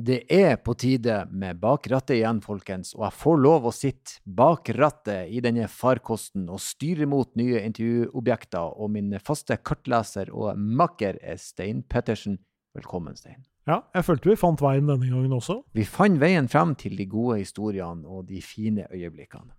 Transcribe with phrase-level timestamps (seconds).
[0.00, 4.20] Det er på tide med bak rattet igjen, folkens, og jeg får lov å sitte
[4.24, 10.56] bak rattet i denne farkosten og styre mot nye intervjuobjekter, og min faste kartleser og
[10.56, 12.38] makker er Stein Pettersen.
[12.78, 13.42] Velkommen, Stein.
[13.68, 15.58] Ja, jeg følte vi fant veien denne gangen også.
[15.76, 19.52] Vi fant veien frem til de gode historiene og de fine øyeblikkene.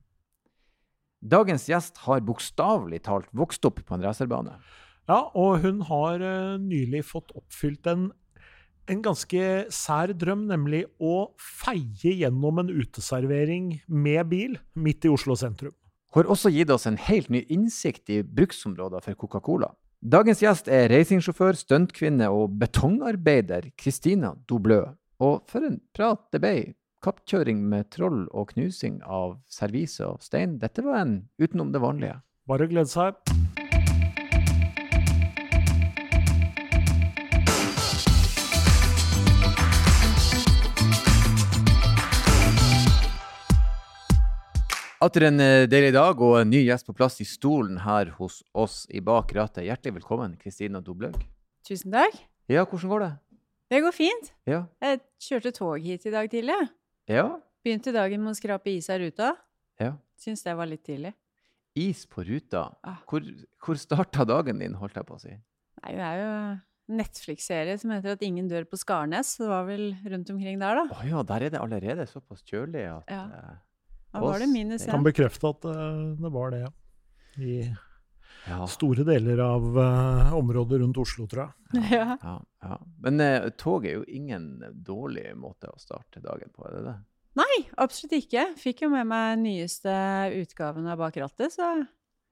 [1.21, 4.55] Dagens gjest har bokstavelig talt vokst opp på en racerbane.
[5.11, 8.09] Ja, og hun har uh, nylig fått oppfylt en
[8.89, 9.43] en ganske
[9.73, 15.76] sær drøm, nemlig å feie gjennom en uteservering med bil midt i Oslo sentrum.
[16.12, 19.72] Har også gitt oss en helt ny innsikt i bruksområder for Coca-Cola.
[20.02, 24.81] Dagens gjest er racingsjåfør, stuntkvinne og betongarbeider Christina Doblø.
[25.22, 26.55] Og for en prat det ble!
[27.02, 32.20] Kappkjøring med troll og knusing av servise og stein, dette var en utenom det vanlige.
[32.45, 33.17] Bare glede seg.
[45.02, 48.44] Atter en eh, deilig dag og en ny gjest på plass i stolen her hos
[48.53, 49.63] oss i Bak rattet.
[49.66, 51.16] Hjertelig velkommen, Kristina Doblaug.
[51.66, 52.19] Tusen takk.
[52.52, 53.09] Ja, hvordan går det?
[53.73, 54.30] Det går fint.
[54.45, 54.59] Ja.
[54.83, 56.58] Jeg kjørte tog hit i dag tidlig.
[57.09, 57.23] Ja?
[57.66, 59.31] Begynte dagen med å skrape is av ruta.
[59.81, 59.95] Ja.
[60.21, 61.15] Syns det var litt tidlig.
[61.81, 62.67] Is på ruta.
[62.86, 63.02] Ah.
[63.09, 63.25] Hvor,
[63.65, 65.33] hvor starta dagen din, holdt jeg på å si?
[65.81, 66.30] Nei, det er jo
[67.02, 69.33] Netflix-serie som heter At ingen dør på Skarnes.
[69.41, 70.86] Det var vel rundt omkring der, da.
[70.93, 73.25] Å ja, der er det allerede såpass kjølig at Ja.
[74.12, 76.66] Eh, Da var det minus Jeg kan bekrefte at uh, det var det.
[77.40, 77.56] I
[78.48, 78.66] ja.
[78.67, 81.54] store deler av uh, området rundt Oslo, tror jeg.
[81.95, 82.17] Ja.
[82.22, 82.80] Ja, ja.
[83.06, 86.98] Men uh, tog er jo ingen dårlig måte å starte dagen på, er det det?
[87.39, 88.50] Nei, absolutt ikke.
[88.59, 89.94] Fikk jo med meg nyeste
[90.42, 91.72] utgaven av Bak rattet, så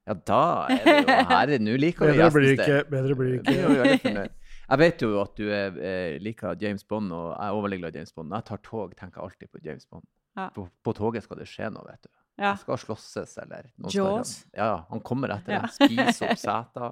[0.10, 1.54] Ja, da er det jo her.
[1.64, 2.82] Nå liker vi Bedre blir det ikke.
[2.92, 4.28] Bedre blir det ikke.
[4.70, 7.98] Jeg vet jo at du er, eh, liker James Bond, og jeg er glad i
[7.98, 8.30] James Bond.
[8.30, 10.06] Når jeg tar tog, tenker jeg alltid på James Bond.
[10.40, 10.48] Ja.
[10.56, 12.10] På, på toget skal det skje noe, vet du.
[12.40, 12.54] ja.
[12.56, 14.34] Det skal slåsses, eller noen Jaws.
[14.46, 15.62] skal- Ja, han kommer etter Ja.
[15.68, 16.92] deg, spiser opp seter.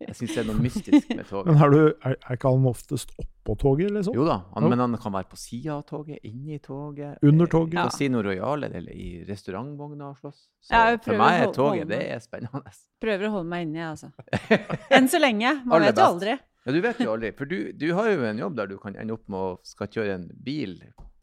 [0.00, 1.46] Jeg syns det er noe mystisk med toget.
[1.52, 4.14] Men er, du, er, er ikke han oftest oppå toget, liksom?
[4.16, 4.70] Jo da, han, Jo.
[4.72, 7.18] men han kan være på sida av toget, inni toget.
[7.22, 7.74] Under eh, toget.
[7.74, 7.84] På Ja.
[7.90, 10.38] Casino Royale eller i restaurantvogna og slåss.
[10.64, 12.72] Så Ja, for meg er toget det er spennende.
[13.04, 14.08] Prøver å holde meg inni, altså.
[14.96, 15.52] Enn så lenge.
[15.66, 16.38] Man Aller vet jo aldri.
[16.64, 17.32] Ja, du vet jo aldri.
[17.36, 19.86] For du, du har jo en jobb der du kan ende opp med å skal
[19.92, 20.78] kjøre en bil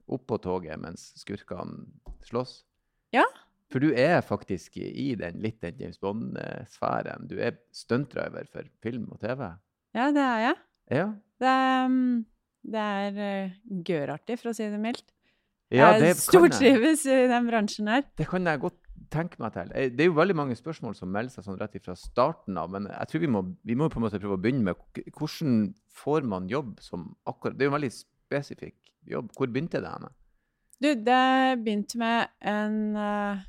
[0.07, 1.85] oppå toget mens skurkene
[2.28, 2.62] slåss.
[3.16, 3.25] Ja.
[3.72, 7.28] For du er faktisk i den litt den James Bond-sfæren.
[7.28, 9.44] Du er stuntdriver for film og TV.
[9.97, 10.57] Ja, det er jeg.
[11.00, 11.06] Ja.
[11.38, 12.25] Det er, um,
[12.63, 13.56] det er uh,
[13.88, 15.06] gørartig, for å si det mildt.
[15.73, 18.06] ja det, jeg, stortrives i den bransjen her.
[18.17, 18.79] det kan jeg godt
[19.12, 19.72] tenke meg til.
[19.75, 22.72] Eh, Det er jo veldig mange spørsmål som melder seg sånn rett fra starten av,
[22.72, 25.73] men jeg tror vi må, vi må på en måte prøve å begynne med hvordan
[25.91, 29.31] får man jobb som akkurat Det er jo en veldig spesifikk jobb.
[29.38, 30.12] Hvor begynte det henne?
[30.78, 31.22] Du, det
[31.63, 33.45] begynte med en uh,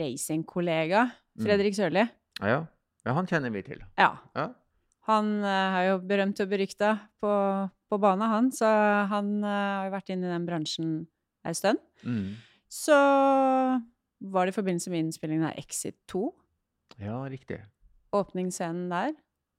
[0.00, 1.48] racingkollega, Mm.
[1.48, 2.02] Fredrik Sørli.
[2.46, 2.60] Ja,
[3.02, 3.80] ja, han kjenner vi til.
[3.98, 4.12] Ja.
[4.38, 4.44] Ja.
[5.08, 7.32] Han uh, er jo berømt og berykta på,
[7.90, 8.70] på bane, han, så
[9.10, 10.92] han uh, har jo vært inne i den bransjen
[11.42, 11.82] ei stund.
[12.06, 12.36] Mm.
[12.70, 12.94] Så
[14.30, 16.22] var det i forbindelse med innspillingen av Exit 2.
[17.02, 17.58] Ja, riktig.
[18.14, 19.14] Åpningsscenen der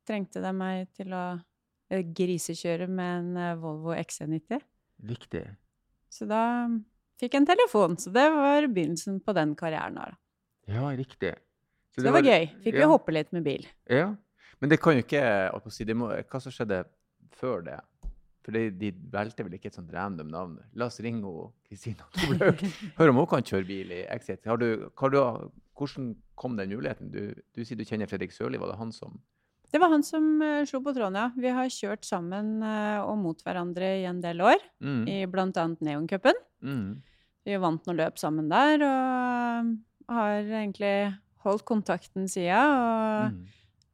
[0.08, 1.26] trengte de meg til å
[1.92, 4.64] eh, grisekjøre med en eh, Volvo XC90.
[5.04, 5.44] Riktig.
[6.10, 6.68] Så da
[7.20, 7.98] fikk jeg en telefon.
[8.00, 10.00] Så det var begynnelsen på den karrieren.
[10.00, 10.14] da.
[10.72, 11.36] Ja, riktig.
[11.96, 12.48] Så det var gøy.
[12.64, 12.92] Fikk vi ja.
[12.92, 13.68] hoppe litt med bil.
[13.92, 14.14] Ja.
[14.60, 15.24] Men det kan jo ikke
[15.72, 16.84] si, det må, Hva som skjedde
[17.36, 17.80] før det?
[18.46, 20.58] For de, de valgte vel ikke et sånt random navn.
[20.78, 21.32] La oss ringe
[21.66, 22.62] Kristina Tolaug.
[23.00, 24.44] Hør om hun kan kjøre bil i Exit.
[24.46, 25.18] Har du, har du,
[25.76, 27.10] hvordan kom den muligheten?
[27.14, 28.60] Du, du sier du kjenner Fredrik Sørli.
[28.62, 29.18] Var det han som
[29.72, 31.28] Det var han som uh, slo på tråden, ja.
[31.36, 35.04] Vi har kjørt sammen uh, og mot hverandre i en del år, mm.
[35.08, 36.34] i annet Neoncupen.
[36.64, 37.02] Mm.
[37.46, 39.66] Vi vant noen løp sammen der, og
[40.16, 41.16] har egentlig
[41.46, 42.56] holdt kontakten siden.
[42.56, 43.46] Og Mm.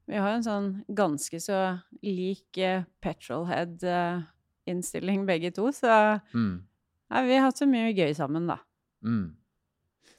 [0.07, 6.61] vi har en sånn ganske så lik uh, petrolhead-innstilling begge to, så Mm.
[7.11, 8.57] ja, vi har hatt så mye gøy sammen, da.
[9.03, 9.35] Mm.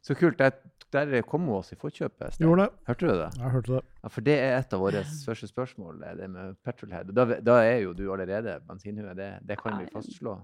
[0.03, 0.39] Så kult.
[0.39, 0.51] Der,
[0.93, 2.37] der kom hun oss i forkjøpet.
[2.37, 2.47] Sten.
[2.47, 2.85] Gjorde det.
[2.89, 3.29] Hørte du det?
[3.39, 3.85] Jeg hørte det.
[4.03, 7.13] Ja, For det er et av våre første spørsmål, det med petrolhead.
[7.17, 9.15] Da, da er jo du allerede bensinhue.
[9.19, 10.37] Det, det kan vi fastslå.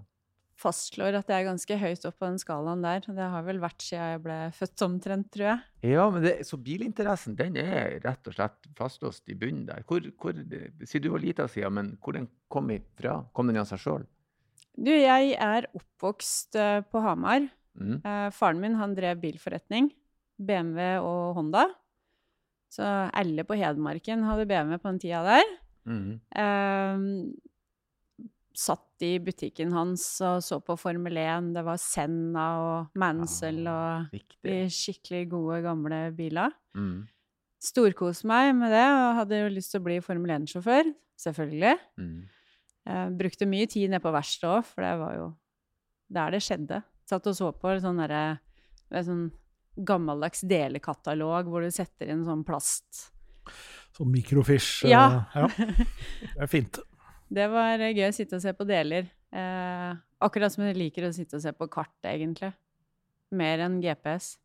[0.58, 3.04] Fastslår at jeg er ganske høyt opp på den skalaen der.
[3.06, 5.92] Det har vel vært siden jeg ble født omtrent, tror jeg.
[5.92, 9.84] Ja, men det, så bilinteressen den er rett og slett fastlåst i bunnen der.
[9.86, 13.20] Hvor, hvor, Siden du var lita siden, men hvor den kom ifra?
[13.36, 14.08] Kom den av seg sjøl?
[14.78, 17.46] Du, jeg er oppvokst eh, på Hamar.
[17.78, 18.00] Mm.
[18.02, 19.92] Eh, faren min han drev bilforretning.
[20.38, 21.66] BMW og Honda.
[22.72, 25.52] Så alle på Hedmarken hadde BMW på den tida der.
[25.88, 26.18] Mm.
[26.36, 27.04] Eh,
[28.58, 31.52] satt i butikken hans og så på Formel 1.
[31.54, 36.54] Det var Senna og Mansell Ah, og de skikkelig gode, gamle biler.
[36.76, 37.06] Mm.
[37.62, 40.92] Storkoste meg med det, og hadde jo lyst til å bli Formel 1-sjåfør.
[41.18, 41.74] Selvfølgelig.
[41.98, 42.18] Mm.
[42.88, 45.26] Eh, brukte mye tid nede på verkstedet òg, for det var jo
[46.14, 46.82] der det skjedde.
[47.08, 48.22] Satt og så på sånn derre
[48.88, 49.28] er sånn
[49.86, 53.08] gammeldags delekatalog hvor du setter inn sånn plast.
[53.96, 54.84] Sånn mikrofish.
[54.84, 55.24] eh, Ja.
[55.34, 55.46] ja.
[55.48, 56.78] Det er fint.
[57.30, 59.08] Det var eh, gøy å sitte og se på deler.
[59.36, 59.90] Eh,
[60.24, 62.52] akkurat som jeg liker å sitte og se på kart, egentlig.
[63.36, 64.38] Mer enn GPS.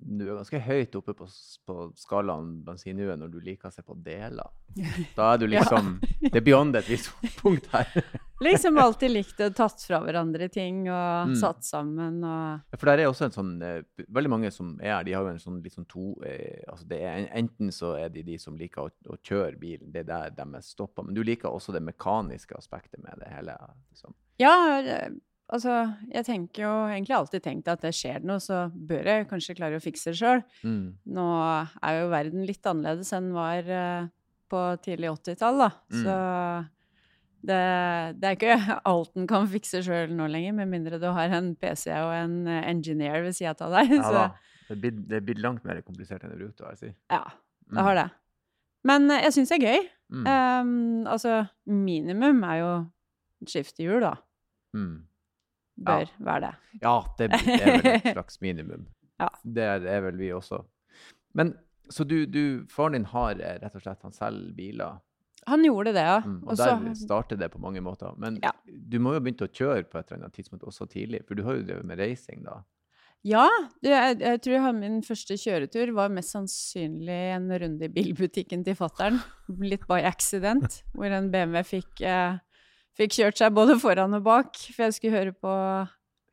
[0.00, 1.26] Du er ganske høyt oppe på,
[1.68, 4.48] på skalaen bensinhue når du liker å se på deler.
[5.16, 5.60] Da er du Ja.
[5.64, 7.88] liksom Det er beyond et visst punkt her.
[8.40, 11.34] Liksom alltid likt å tatt fra hverandre ting og Mm.
[11.36, 15.04] satt sammen og For der er også en sånn eh, Veldig mange som er her,
[15.04, 18.08] de har jo en sånn litt sånn to eh, altså det er, Enten så er
[18.08, 21.02] de de som liker å, å kjøre bilen, det er der de er stoppa.
[21.04, 23.58] Men du liker også det mekaniske aspektet med det hele.
[23.92, 24.14] Liksom.
[24.40, 24.56] Ja,
[25.52, 25.74] altså
[26.08, 29.76] Jeg tenker jo egentlig alltid tenkt at det skjer noe, så bør jeg kanskje klare
[29.76, 30.42] å fikse det sjøl.
[30.64, 30.94] Mm.
[31.12, 31.28] Nå
[31.82, 34.08] er jo verden litt annerledes enn den var eh,
[34.50, 35.70] på tidlig 80-tall, da.
[35.92, 36.02] Mm.
[36.04, 36.14] Så
[37.46, 37.58] det,
[38.20, 38.56] det er ikke
[38.92, 42.34] alt en kan fikse sjøl nå lenger, med mindre du har en PC og en
[42.50, 43.94] eh, engineer ved sida av deg.
[44.00, 44.24] Ja Så.
[44.70, 46.78] Det er blitt- det er blitt langt mer komplisert enn det bruker å være.
[46.78, 46.90] Si.
[47.10, 47.22] ja,
[47.74, 48.08] det har det.
[48.86, 49.88] Men eh, jeg syns det er gøy.
[50.10, 50.26] Mm.
[50.26, 51.32] Um, altså,
[51.66, 52.70] minimum er jo
[53.50, 54.12] skiftehjul, da.
[54.76, 54.94] Mm.
[55.80, 56.52] Bør være det.
[56.84, 58.86] Ja, det, det er vel et slags minimum.
[59.20, 59.28] Ja.
[59.42, 60.62] Det er, er vel vi også.
[61.34, 61.54] Men
[61.90, 65.00] så du, du Faren din har eh, rett og slett Han selger biler,
[65.48, 66.20] Han gjorde det, ja.
[66.20, 68.12] mm, og Og så- der starter det på mange måter.
[68.18, 68.50] Men Ja.
[68.66, 71.42] du må jo begynne å kjøre på et eller annet tidspunkt også tidlig, for du
[71.44, 72.62] har jo drevet med racing da.
[73.22, 73.46] Ja,
[73.82, 78.74] jeg, jeg tror jeg min første kjøretur var mest sannsynlig en runde i bilbutikken til
[78.74, 79.20] fattern.
[79.60, 82.38] Litt by accident, hvor en BMW fikk, eh,
[82.96, 84.56] fikk kjørt seg både foran og bak.
[84.74, 85.88] For jeg skulle høre på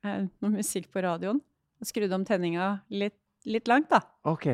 [0.06, 1.42] eh, noe musikk på radioen.
[1.82, 4.00] Og skrudde om tenninga litt, litt langt, da.
[4.26, 4.48] OK.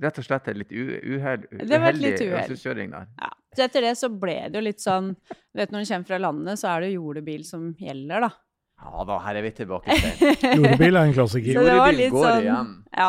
[0.00, 3.06] Rett og slett et litt uhell, uheldig kjøring øvelseskjøring der.
[3.20, 3.30] Ja.
[3.56, 6.18] Så etter det så ble det jo litt sånn Du vet når du kommer fra
[6.20, 8.30] landet, så er det jo jordebil som gjelder, da.
[8.78, 11.56] Ja da, her er vi tilbake til Jordebil er en klassiker.
[11.56, 12.74] Så det var Jordebil litt går sånn- igjen.
[12.94, 13.08] ja.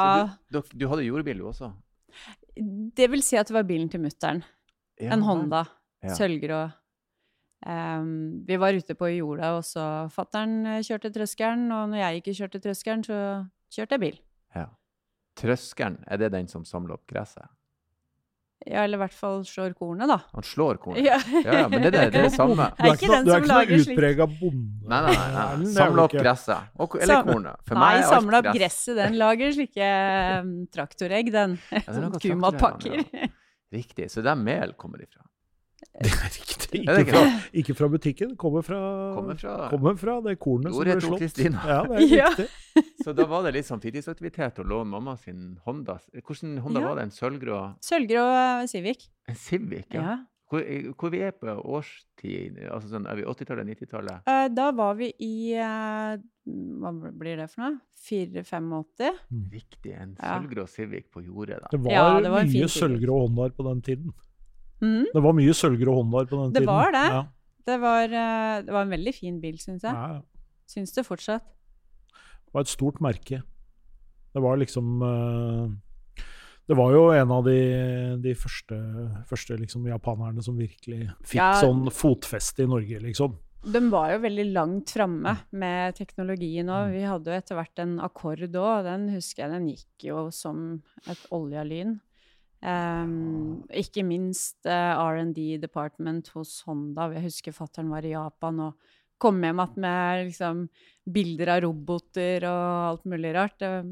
[0.49, 1.69] Så du, du hadde jordebil du også?
[2.99, 4.41] Det vil si at det var bilen til mutter'n.
[4.99, 5.21] Ja, En.
[5.27, 5.61] Honda.
[6.03, 6.15] Ja.
[6.17, 6.63] Sølvgrå.
[7.67, 9.83] Um, vi var ute på jorda, og så
[10.15, 13.17] fattern eh, kjørte trøskeren, og når jeg ikke kjørte trøskeren, så
[13.75, 14.19] kjørte jeg bil.
[14.55, 14.65] Ja.
[15.39, 17.45] Trøskeren, er det den som samler opp gresset?
[18.67, 20.17] Ja, eller i hvert fall slår kornet, da.
[20.35, 20.99] Han slår kornet?
[21.05, 21.15] Ja.
[21.31, 22.65] Ja, ja, men det, det, det er det samme.
[22.75, 23.93] Du er ikke den du er ikke slik.
[23.95, 24.89] utprega bonde.
[24.91, 25.69] Nei, nei, nei.
[25.77, 26.67] Samle opp gresset.
[26.75, 27.63] Og, eller Sam- kornet.
[27.69, 28.57] For Nei, meg er alt opp gress.
[28.59, 28.99] gresset.
[28.99, 29.89] Den lager slike
[30.43, 31.55] um, traktoregg, den.
[31.71, 32.99] Ja, Sånn kumatpakker.
[33.15, 33.31] Ja.
[33.79, 34.09] Riktig.
[34.11, 35.23] Så der mel kommer ifra.
[36.03, 36.79] Det er riktig.
[36.83, 37.21] Ikke ikke fra,
[37.61, 38.35] ikke fra butikken.
[38.39, 38.79] Kommer fra,
[39.15, 41.19] Kommer fra kommer fra det kornet som ble slått.
[41.23, 41.63] Kristina.
[41.65, 42.29] Ja, det er Ja.
[42.29, 42.83] riktig.
[43.03, 45.97] Så da var det litt sånn fritidsaktivitet å låne mamma sin Honda.
[46.21, 46.87] Hvordan Honda Ja.
[46.91, 47.07] var det?
[47.09, 48.25] En sølvgrå Sølvgrå
[48.61, 49.09] eh, Civic.
[49.27, 49.87] En Civic?
[49.97, 50.01] Ja.
[50.05, 50.17] Ja.
[50.49, 50.63] Hvor,
[50.97, 52.55] hvor vi er på årstid?
[52.73, 54.23] Altså sånn, er vi 80-tallet, 90-tallet?
[54.29, 56.15] Eh, Da var vi i eh,
[56.49, 57.75] Hva blir det for noe?
[58.01, 59.19] 4-85?
[59.51, 59.93] Riktig.
[59.93, 60.39] En Ja.
[60.39, 61.67] sølvgrå Civic på jordet, da.
[61.71, 64.13] Det var, Ja, det var mye sølvgrå Hondaer på den tiden.
[64.81, 65.05] Mhm.
[65.13, 66.71] Det var mye sølvgrå Hondaer på den Det tiden.
[66.73, 67.05] var det.
[67.11, 67.23] Ja.
[67.65, 69.93] Det, var, eh, det var en veldig fin bil, syns jeg.
[69.93, 70.21] Ja, ja.
[70.69, 71.43] Syns det fortsatt.
[71.43, 73.41] Det var et stort merke.
[74.33, 75.69] Det var liksom eh,
[76.69, 78.77] Det var jo en av de, de første,
[79.25, 81.53] første liksom, japanerne som virkelig fikk Ja.
[81.61, 83.35] sånn fotfeste i Norge, liksom.
[83.65, 86.93] De var jo veldig langt framme med teknologien òg.
[86.93, 90.81] Vi hadde jo etter hvert en Akkord òg, den husker jeg den gikk jo som
[91.09, 91.99] et olja lyn.
[92.61, 97.09] Ehm, ikke minst uh, R&D department hos Honda.
[97.15, 98.89] Jeg husker fattern var i Japan og
[99.19, 100.65] kom hjem igjen med liksom,
[101.11, 103.59] bilder av roboter og alt mulig rart.
[103.63, 103.87] Var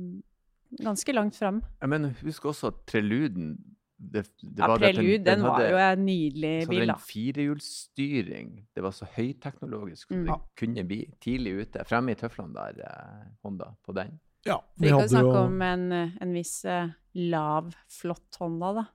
[0.84, 1.62] ganske langt fram.
[1.88, 3.56] Men husk også at Preluden
[3.98, 6.92] det, det Ja, var det Prelude, den, var hadde- jo en nydelig så hadde bil,
[6.92, 8.50] den firehjulsstyring.
[8.76, 10.26] Det var så høyteknologisk Mm.
[10.28, 11.00] det kunne bli.
[11.20, 11.84] Tidlig ute.
[11.88, 14.20] Fremme i tøflene der, eh, Honda, på den.
[14.48, 16.90] Ja, Vi kan snakke om en, en viss eh,
[17.32, 18.86] lav, flott Honda, da.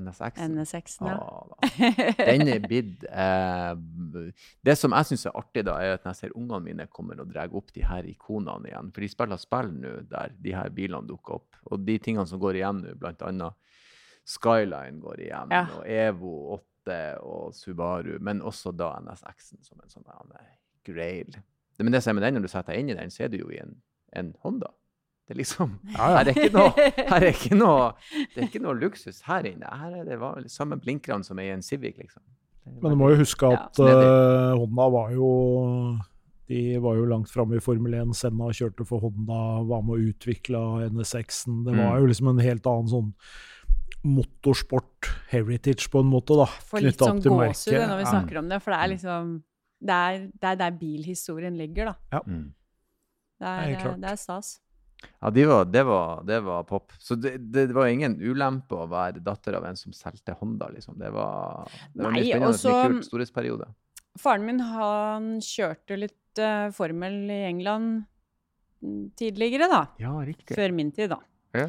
[0.00, 0.36] NSX.
[0.46, 1.16] NSX-en, ja.
[1.18, 1.68] Ja, da.
[2.28, 3.72] Den er blitt eh,
[4.62, 7.18] Det som jeg syns er artig, da, er at når jeg ser ungene mine kommer
[7.24, 8.92] og drar opp de her ikonene igjen.
[8.94, 11.58] For de spiller spill nå der de her bilene dukker opp.
[11.72, 13.58] Og de tingene som går igjen nå, annet
[14.30, 15.64] Skyline går igjen, Ja.
[15.74, 20.06] og Evo 8 og Subaru, men også da NSX-en som en sånn
[20.86, 21.34] grail.
[21.80, 23.32] Men det som er med den, når du setter deg inn i den, så er
[23.32, 23.74] du jo i en,
[24.16, 24.66] en Honda.
[25.28, 27.92] Det er liksom Ja, her er ikke noe, her er ikke noe,
[28.34, 29.66] det er ikke noe luksus her inne.
[29.70, 32.22] Her er det var- samme blinkerne som er i en Civic, liksom.
[32.82, 35.30] Men du må jo huske at ja, uh, Honda var jo
[36.50, 38.10] de var jo langt framme i Formel 1.
[38.18, 41.60] Senna kjørte for Honda, var med og utvikla NSX-en.
[41.64, 42.00] Det var Mm.
[42.00, 43.12] jo liksom en helt annen sånn
[44.02, 46.46] motorsport-heritage, på en måte, da.
[46.70, 49.30] Får litt sånn opp til gåsehud når vi snakker om det, for det er liksom
[49.80, 52.20] Det er, det er der bilhistorien ligger, da.
[52.26, 52.52] Mm.
[53.40, 54.00] Det er, klart.
[54.02, 54.58] det er stas.
[55.20, 56.92] Ja, de var, det, var, det var pop.
[56.98, 60.98] Så det, det var ingen ulempe å være datter av en som solgte Honda, liksom.
[61.00, 63.08] Det var, det var Nei, mye spennende, også, mye kult.
[63.08, 63.70] Storhetsperiode.
[64.20, 68.02] Faren min han kjørte litt uh, formel i England
[68.84, 69.84] mm, tidligere, da.
[70.02, 70.56] Ja, riktig.
[70.58, 71.20] Før min tid, da.
[71.56, 71.68] Ja.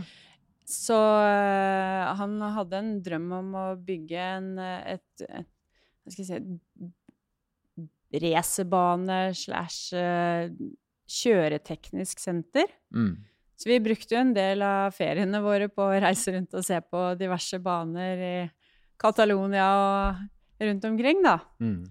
[0.68, 5.48] Så uh, han hadde en drøm om å bygge en, eh, et, et
[6.02, 6.92] Hva skal jeg si
[8.12, 10.52] Racerbane slash eh,
[11.12, 12.72] kjøreteknisk senter.
[12.96, 13.16] Mm.
[13.62, 16.80] Så vi brukte jo en del av feriene våre på å reise rundt og se
[16.82, 18.36] på diverse baner i
[19.02, 21.38] Catalonia og rundt omkring, da.
[21.62, 21.84] Mm.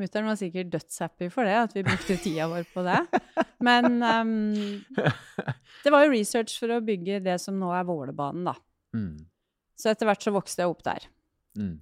[0.00, 2.98] Mutter'n var sikkert dødshappy for det, at vi brukte tida vår på det.
[3.62, 4.80] Men um,
[5.84, 8.56] det var jo research for å bygge det som nå er Vålerbanen, da.
[8.96, 9.20] Mm.
[9.78, 11.06] Så etter hvert så vokste jeg opp der.
[11.58, 11.76] Mm.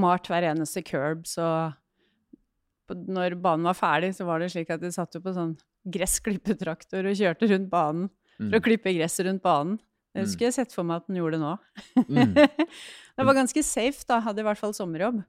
[0.00, 1.46] Malt hver eneste curb, så
[2.92, 5.54] når banen var ferdig, så var det slik at de satt jo på sånn
[5.90, 8.64] gressklippertraktor og kjørte rundt banen for å Mm.
[8.64, 9.78] klippe gresset rundt banen.
[10.14, 10.28] Det Mm.
[10.28, 11.58] skulle jeg sett for meg at den gjorde nå.
[12.08, 12.34] Mm.
[13.16, 14.20] det var ganske safe, da.
[14.20, 15.24] Hadde i hvert fall sommerjobb.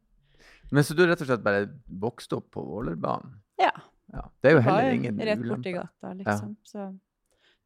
[0.71, 3.39] Men så du rett og slett bare vokste opp på Vålerbanen?
[3.59, 3.71] Ja.
[4.13, 4.27] Ja.
[4.41, 5.25] Det er jo heller jo ulempe.
[5.25, 6.57] rett borti gata, liksom.
[6.63, 6.99] Så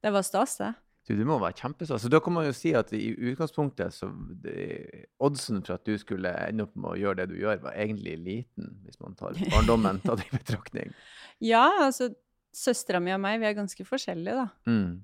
[0.04, 0.76] det var stas, det.
[1.08, 2.02] Du, det må være kjempestas.
[2.04, 4.10] Så da kan man jo si at i utgangspunktet så
[4.44, 7.72] det, Oddsen for at du skulle ende opp med å gjøre det du gjør, var
[7.80, 10.92] egentlig liten, hvis man tar barndommen tatt i betraktning.
[11.40, 12.14] Ja, altså
[12.58, 14.48] Søstera mi og meg, vi er ganske forskjellige, da.
[14.70, 14.96] Mm.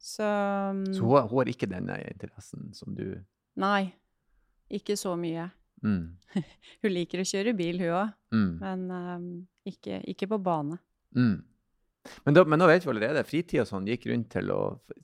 [0.00, 3.04] Så, um, Så hun, hun har ikke denne interessen som du
[3.60, 3.90] Nei.
[4.70, 5.48] Ikke så mye.
[5.82, 6.04] mm.
[6.84, 8.50] Hun liker å kjøre bil, hun òg, Mm.
[8.62, 9.24] men um,
[9.66, 10.76] ikke, ikke på bane.
[11.18, 11.40] Mm.
[12.24, 13.24] Men, da, men da vet vi allerede.
[13.28, 14.60] Fritida sånn gikk rundt til å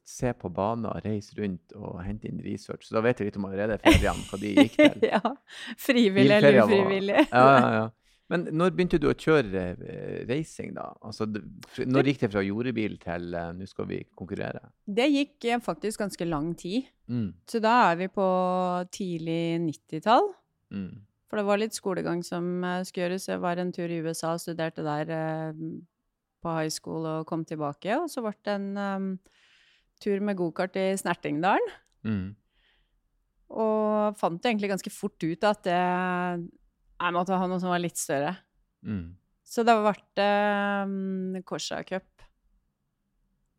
[0.07, 2.87] se på baner, reise rundt og hente inn research.
[2.87, 5.05] Så da vet vi litt om allerede feriene, hva de gikk til.
[5.13, 5.21] ja.
[5.83, 7.19] Frivillig eller ufrivillig.
[7.27, 7.87] Ja, ja, ja.
[8.33, 10.89] Men når begynte du å kjøre eh, racing, da?
[11.07, 11.29] Altså,
[11.87, 14.65] når gikk det fra jordebil til uh, nå skal vi konkurrere?
[14.83, 16.89] Det gikk uh, faktisk ganske lang tid.
[17.07, 17.29] Mm.
[17.47, 18.27] Så da er vi på
[18.95, 20.33] tidlig 90-tall.
[20.75, 20.91] Mm.
[21.31, 23.29] For det var litt skolegang som uh, skulle gjøres.
[23.31, 25.15] Jeg var en tur i USA og studerte der
[26.43, 27.95] på high school og kom tilbake.
[28.01, 29.09] Og så ble det en um,
[30.03, 31.75] tur med gokart i Snertingdalen.
[32.07, 32.35] Mm.
[33.55, 35.83] Og fant egentlig ganske fort ut at det,
[37.01, 38.35] jeg måtte ha noe som var litt større.
[38.87, 39.17] Mm.
[39.47, 40.31] Så det ble det
[40.89, 42.25] um, Korsa Cup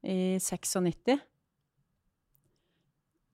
[0.07, 1.17] i 96.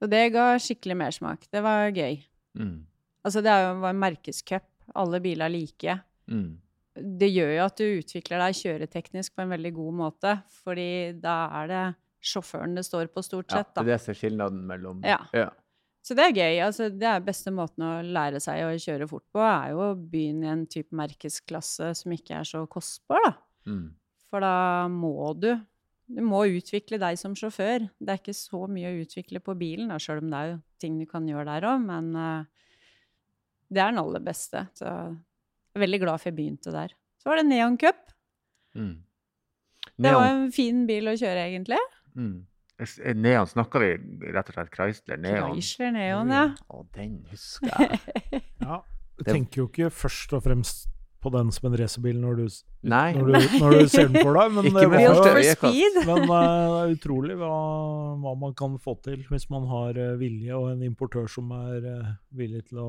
[0.04, 1.46] Og det ga skikkelig mersmak.
[1.52, 2.18] Det var gøy.
[2.58, 2.76] Mm.
[3.24, 4.66] Altså, det var en merkescup.
[4.94, 5.96] Alle biler like.
[6.28, 6.58] Mm.
[6.94, 10.88] Det gjør jo at du utvikler deg kjøreteknisk på en veldig god måte, fordi
[11.22, 11.84] da er det
[12.24, 13.72] sjåføren det står på, stort Ja, sett.
[13.74, 13.90] det er da.
[13.90, 15.18] det som er skilnaden mellom Ja.
[15.34, 15.48] ja.
[16.04, 16.58] Så det er gøy.
[16.66, 19.92] Altså, det er beste måten å lære seg å kjøre fort på, er jo å
[19.96, 23.32] begynne i en type merkesklasse som ikke er så kostbar, da.
[23.70, 23.86] Mm.
[24.28, 24.56] For da
[24.92, 25.54] må du
[26.04, 27.86] Du må utvikle deg som sjåfør.
[27.96, 30.58] Det er ikke så mye å utvikle på bilen, da, sjøl om det er jo
[30.84, 32.66] ting du kan gjøre der òg, men uh,
[33.72, 34.66] det er den aller beste.
[34.76, 36.92] Så jeg er veldig glad for jeg begynte der.
[37.16, 38.12] Så var det Neon Cup.
[38.76, 38.98] Mm.
[39.96, 41.80] Det var en fin bil å kjøre, egentlig.
[42.20, 42.36] mm.
[42.82, 43.90] Eh, Neon snakker vi
[44.34, 45.54] rett og slett Chrysler Neon?
[45.54, 46.48] Chrysler Neon, ja.
[46.66, 48.42] Å, den husker jeg.
[48.64, 48.80] Ja,
[49.18, 50.88] du tenker jo ikke først og fremst
[51.24, 52.46] på den som en racerbil når, du
[52.90, 53.18] når,
[53.56, 54.88] når du ser den for deg, men det var.
[54.92, 56.40] Men eh, det
[56.82, 57.52] er utrolig hva,
[58.20, 61.86] hva man kan få til hvis man har uh, vilje og en importør som er
[61.86, 62.88] uh, villig til å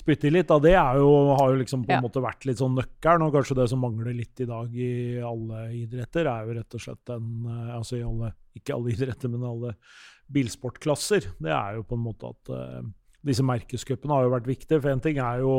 [0.00, 0.48] spytte litt.
[0.48, 0.58] Da.
[0.62, 2.04] Det er jo, har jo liksom på en Ja.
[2.04, 5.66] måte vært litt sånn nøkkelen, og kanskje det som mangler litt i dag i alle
[5.76, 9.44] idretter, er jo rett og slett den eh, Altså i alle, ikke alle idretter, men
[9.46, 9.74] alle
[10.30, 11.28] bilsportklasser.
[11.42, 12.82] Det er jo på en måte at uh,
[13.26, 14.80] disse merkescupene har jo vært viktige.
[14.80, 15.54] For en ting er jo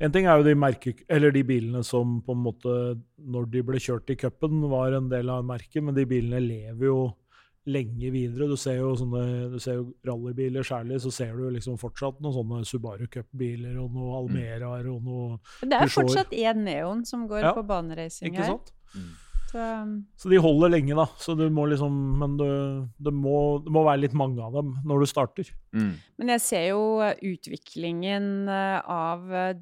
[0.00, 2.74] en ting er jo de, merke, eller de bilene som på en måte,
[3.20, 6.86] når de ble kjørt i cupen, var en del av merket, men de bilene lever
[6.88, 7.10] jo
[7.70, 8.48] lenge videre.
[8.50, 9.22] Du ser jo sånne,
[9.54, 13.94] du ser jo rallybiler særlig, så ser du liksom fortsatt noen sånne Subaru Cup-biler og
[13.94, 15.96] noen Almeraer og noe Det er Peugeot.
[15.96, 18.54] fortsatt én Neon som går Ja, på baneracing Ikke her.
[18.56, 18.72] sant?
[18.94, 19.10] Mm.
[19.50, 19.62] Så,
[20.22, 21.06] Så de holder lenge, da.
[21.18, 22.50] Så du må liksom Men det,
[23.02, 25.48] det, må, det må være litt mange av dem når du starter.
[25.74, 25.94] Mm.
[26.22, 29.56] Men jeg ser jo eh, utviklingen eh, av eh,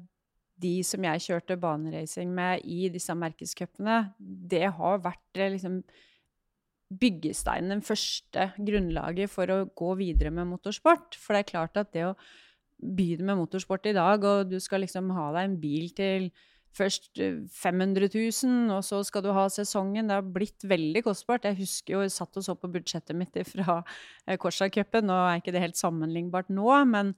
[0.59, 4.13] de som jeg kjørte baneracing med i disse merkescupene.
[4.19, 5.79] Det har vært liksom
[6.89, 11.17] byggesteinen, den første grunnlaget for å gå videre med motorsport.
[11.19, 12.15] For det er klart at det å
[12.79, 16.29] begynne med motorsport i dag, og du skal liksom ha deg en bil til
[16.75, 20.09] først eh, 500 000, og så skal du ha sesongen.
[20.09, 21.47] Det har blitt veldig kostbart.
[21.49, 23.81] Jeg husker jo, jeg satt og så på budsjettet mitt fra
[24.25, 25.09] eh, Korsa-cupen.
[25.09, 27.13] Nå er ikke det helt sammenlignbart nå, men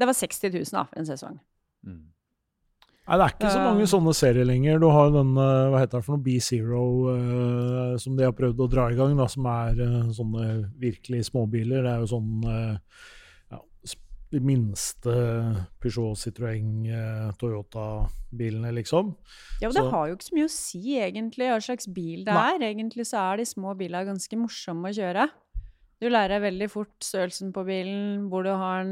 [0.00, 1.40] det var 60 000 da, for en sesong.
[1.86, 2.02] Mm.
[3.10, 4.76] Nei, det er ikke så mange sånne serier lenger.
[4.78, 8.60] Du har jo den, hva heter det for noe, B-Zero, eh, som de har prøvd
[8.62, 10.44] å dra i gang, da, som er eh, sånne
[10.78, 11.82] virkelig småbiler.
[11.82, 13.02] Det er jo sånn eh,
[13.50, 13.58] ja,
[14.30, 15.16] de minste
[15.82, 19.10] Peugeot, Citroën, eh, Toyota-bilene, liksom.
[19.58, 22.22] Ja, og det Så- har jo ikke så mye å si, egentlig, hva slags bil
[22.24, 22.54] det Nei.
[22.54, 22.66] er.
[22.70, 25.28] Egentlig så er de små bilene ganske morsomme å kjøre.
[26.00, 28.86] Du lærer veldig fort størrelsen på bilen, hvor du har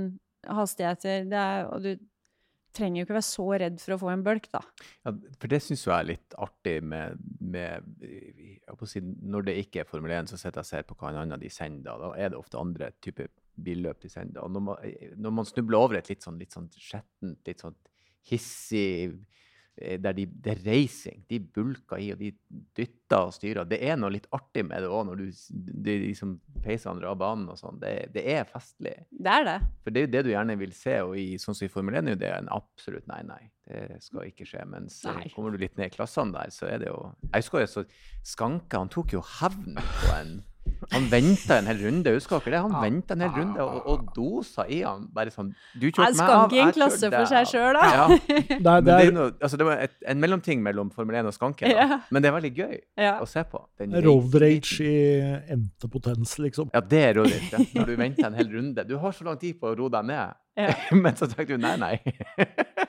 [0.48, 1.96] hastigheter, det er, og du
[2.76, 4.62] trenger jo ikke være så redd for å få en bølk, da.
[5.06, 7.88] Ja, for det syns jeg er litt artig med, med
[8.90, 11.20] si, Når det ikke er Formel 1, så sitter jeg og ser på hva en
[11.25, 12.04] annen de sender.
[12.04, 14.44] Da er det ofte andre typer billøp de sender.
[14.44, 17.76] Og når man, når man snubler over et litt sånn, litt sånn skjettent, litt sånn
[18.28, 19.16] hissig
[20.02, 21.23] der de, det er racing.
[21.30, 22.32] De bulker i, og de
[22.76, 23.68] dytter og styrer.
[23.68, 25.42] Det er noe litt artig med det òg, når du,
[25.87, 27.78] de liksom peiser andre av banen og sånn.
[27.82, 28.97] Det, det er festlig.
[29.11, 29.58] Det er det.
[29.85, 32.00] For det er jo det du gjerne vil se, og i, sånn som i Formel
[32.00, 33.42] 1 er jo det en absolutt nei, nei.
[33.68, 34.62] Det skal ikke skje.
[34.70, 35.30] Mens eh, Nei.
[35.35, 37.82] kommer du litt ned i klassene der, så er det jo Jeg husker jo så
[38.26, 40.38] Skanke, han tok jo hevn på en
[40.92, 42.61] Han venta en hel runde, husker dere det?
[42.64, 45.06] Han venta en hel runde og, og dosa i han.
[45.14, 47.88] Bare sånn Du kjørte meg av, jeg klasse for seg sjøl, da?
[47.94, 48.06] Ja.
[48.49, 51.28] Det er, det det, er noe, altså det var et, en mellomting mellom Formel 1
[51.30, 51.87] og skanken da.
[51.88, 51.99] Ja.
[52.14, 53.14] men det er veldig gøy Ja.
[53.23, 53.61] å se på.
[53.80, 54.97] Den road rage i
[55.54, 56.70] endte potens, liksom.
[56.75, 57.50] Ja, det er road rage.
[57.52, 57.64] ja.
[57.78, 58.85] Når du venter en hel runde.
[58.88, 60.38] Du har så lang tid på å roe deg ned.
[60.58, 60.73] Ja.
[61.04, 61.94] men så tenker du nei, nei.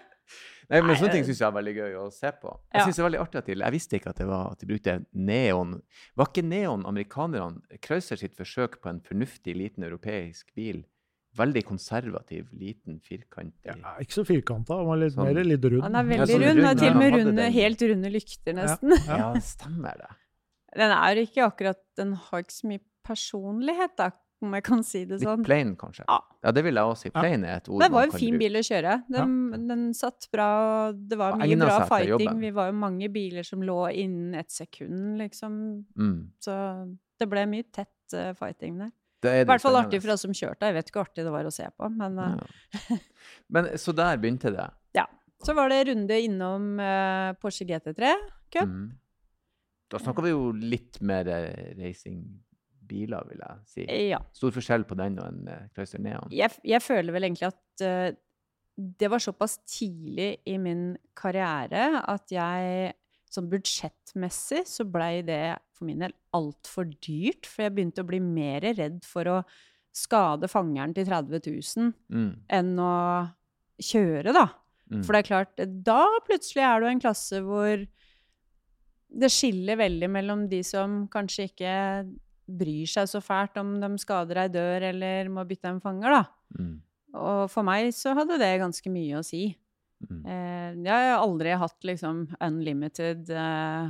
[0.70, 2.54] nei, men sånne ting syns jeg er veldig gøy å se på.
[2.74, 4.62] Jeg synes det er veldig artig at de, jeg visste ikke at, det var, at
[4.62, 5.74] de brukte neon.
[6.20, 10.84] Var ikke neon amerikanerne Krauser sitt forsøk på en fornuftig, liten europeisk bil?
[11.38, 15.84] Veldig konservativ, liten, firkantig Ja, ikke så firkanta, han var litt Sånn- mer litt rund.
[15.86, 16.64] Han er veldig sånn rund.
[16.66, 18.96] og til og med ja, runde, helt runde lykter, nesten.
[19.06, 20.10] Ja, stemmer det.
[20.78, 24.10] Den er ikke akkurat Den har ikke så mye personlighet, da,
[24.46, 25.43] om jeg kan si det Litt sånn.
[25.46, 26.05] plain, kanskje.
[26.07, 26.20] Ja.
[26.46, 27.09] Ja, det vil jeg også si.
[27.11, 27.20] Ja.
[27.20, 28.44] Plain er et ord Det var jo en fin bruke.
[28.46, 28.94] bil å kjøre.
[29.11, 29.33] Den,
[29.68, 30.48] den satt bra,
[30.90, 32.40] og det var mye bra fighting.
[32.40, 35.59] Vi var jo mange biler som lå innen ett sekund, liksom.
[36.00, 36.16] Mm.
[36.40, 36.55] Så
[37.20, 38.94] det ble mye tett uh, fighting der.
[39.20, 39.90] Det er I hvert fall spennende.
[39.92, 40.70] artig for oss som kjørte.
[40.70, 42.40] Jeg vet ikke hvor artig det var å se på, men uh.
[42.40, 42.98] Ja.
[43.51, 44.70] Men så der begynte det.
[45.00, 45.05] Ja.
[45.44, 48.16] så var det runde innom uh, Porsche GT3
[48.51, 48.64] Cup.
[48.72, 48.87] Mm.
[49.90, 51.74] Da snakker vi jo litt mer eh,
[52.90, 53.86] racingbiler, vil jeg si.
[54.10, 54.20] Ja.
[54.34, 56.30] Stor forskjell på den og en uh, Chrysler Neon.
[56.32, 58.12] jeg, jeg føler vel egentlig at uh,
[58.80, 62.94] det var såpass tidlig i min karriere at jeg
[63.30, 68.18] Sånn budsjettmessig så blei det for min del altfor dyrt, for jeg begynte å bli
[68.20, 69.36] mer redd for å
[69.94, 72.32] skade fangeren til 30 000 Mm.
[72.50, 73.30] enn å
[73.78, 74.48] kjøre, da.
[74.90, 75.04] Mm.
[75.06, 77.86] For det er klart, da plutselig er du en klasse hvor
[79.22, 81.75] det skiller veldig mellom de som kanskje ikke
[82.50, 86.24] bryr seg så fælt om de skader ei dør eller må bytte en fanger, da.
[86.57, 86.75] Mm.
[87.20, 89.48] Og for meg så hadde det ganske mye å si.
[90.05, 90.22] Mm.
[90.25, 93.90] Eh, jeg har aldri hatt liksom unlimited eh,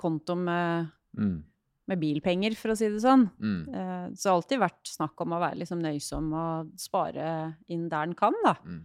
[0.00, 1.42] konto med, Mm.
[1.86, 3.28] med bilpenger, for å si det sånn.
[3.40, 3.68] Mm.
[3.68, 7.88] Eh, så det har alltid vært snakk om å være liksom nøysom og spare inn
[7.88, 8.54] der en kan, da.
[8.64, 8.84] Mm.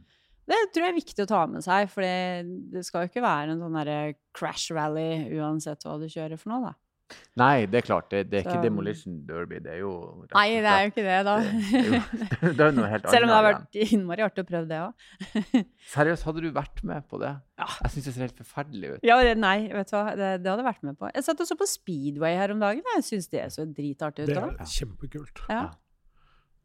[0.49, 3.21] Det tror jeg er viktig å ta med seg, for det, det skal jo ikke
[3.21, 6.73] være en sånn crash rally uansett hva du kjører for noe, da.
[7.39, 8.09] Nei, det er klart.
[8.11, 9.59] Det, det er ikke Så- Demolition Derby.
[9.63, 9.91] Det er jo
[10.35, 11.35] Nei, det er jo ikke det, da.
[11.39, 14.49] Det det, jo- det er noe helt Selv om det har vært innmari artig å
[14.51, 15.65] prøve det òg.
[15.95, 17.33] Seriøst, hadde du vært med på det?
[17.59, 17.67] Ja.
[17.83, 19.03] Jeg syns det ser helt forferdelig ut.
[19.09, 21.11] Ja, det- nei, vet du hva, det, det hadde jeg vært med på.
[21.15, 22.83] Jeg satt og så på Speedway her om dagen.
[22.95, 25.45] Jeg syns det så dritartig ut Det er kjempekult.
[25.49, 25.67] Ja.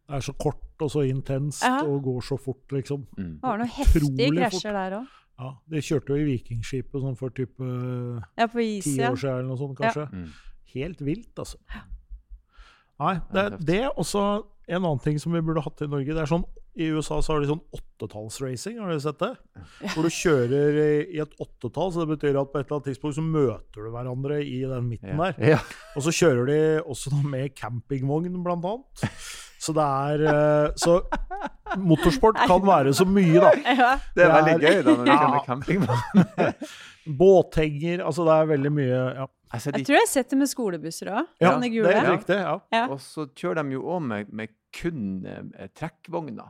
[0.05, 1.79] Det er så kort og så intenst Ja.
[1.87, 3.07] og går så fort, liksom.
[3.17, 3.39] Mm.
[3.41, 5.07] Det var noen heftige krasjer der òg.
[5.39, 7.67] Ja, De kjørte jo i Vikingskipet sånn for type
[8.39, 9.11] Ja, på is, ti ja.
[9.11, 10.07] år siden eller noe sånt, kanskje.
[10.13, 10.29] Mm.
[10.75, 11.59] Helt vilt, altså.
[13.03, 14.21] Nei, det, det er også
[14.71, 16.15] en annen ting som vi burde hatt i Norge.
[16.15, 16.45] Det er sånn,
[16.79, 19.33] I USA så har de sånn åttetallsracing, har dere sett det?
[19.93, 22.89] Hvor du kjører i, i et åttetall, så det betyr at på et eller annet
[22.93, 25.33] tidspunkt så møter du hverandre i den midten Ja.
[25.35, 25.51] der.
[25.57, 25.61] Ja.
[25.99, 29.09] Og så kjører de også med campingvogn, blant annet.
[29.65, 30.99] Så det er eh, Så
[31.81, 33.53] motorsport kan være så mye, da.
[33.81, 33.93] Ja.
[34.15, 35.21] Det er Det veldig gøy da når du Ja.
[35.23, 36.27] kjører campingvogn.
[37.21, 39.27] Båthenger Altså, det er veldig mye ja.
[39.55, 41.27] Altså, de Jeg tror jeg har sett det med skolebusser òg.
[41.41, 42.37] Ja, det er riktig.
[42.41, 42.55] ja.
[42.75, 42.85] Ja.
[42.91, 46.49] Og så kjører de jo òg med, med kun eh, trekkvogner.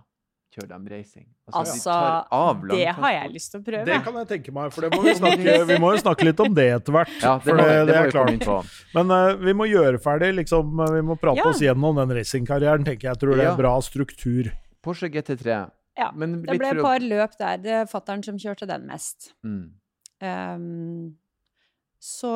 [0.54, 1.24] Kjører de racing.
[1.26, 1.94] de Altså,
[2.30, 3.84] tar det har jeg lyst til å prøve.
[3.88, 6.42] Det kan jeg tenke meg, for det må vi snakke Vi må jo snakke litt
[6.44, 7.14] om det etter hvert.
[7.18, 8.76] Ja, det, for må, det, det, det er klart.
[8.94, 10.78] Men uh, vi må gjøre ferdig, liksom.
[10.86, 11.48] eh, Vi må prate Ja.
[11.50, 13.20] oss gjennom den racingkarrieren, tenker jeg.
[13.24, 14.52] Tror det er bra struktur.
[14.84, 15.58] Porsche GT3.
[15.98, 17.58] Ja, Men Det ble et par løp der.
[17.62, 19.32] Det er fattern som kjørte den mest.
[19.46, 19.74] Mm.
[20.22, 21.16] Um,
[21.98, 22.30] så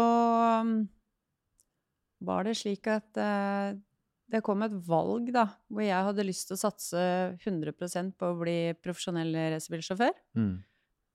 [2.27, 3.77] var det slik at eh,
[4.29, 7.03] det kom et valg, da, hvor jeg hadde lyst til å satse
[7.41, 10.13] 100% på å bli profesjonell racerbilsjåfør.
[10.37, 10.57] Mm.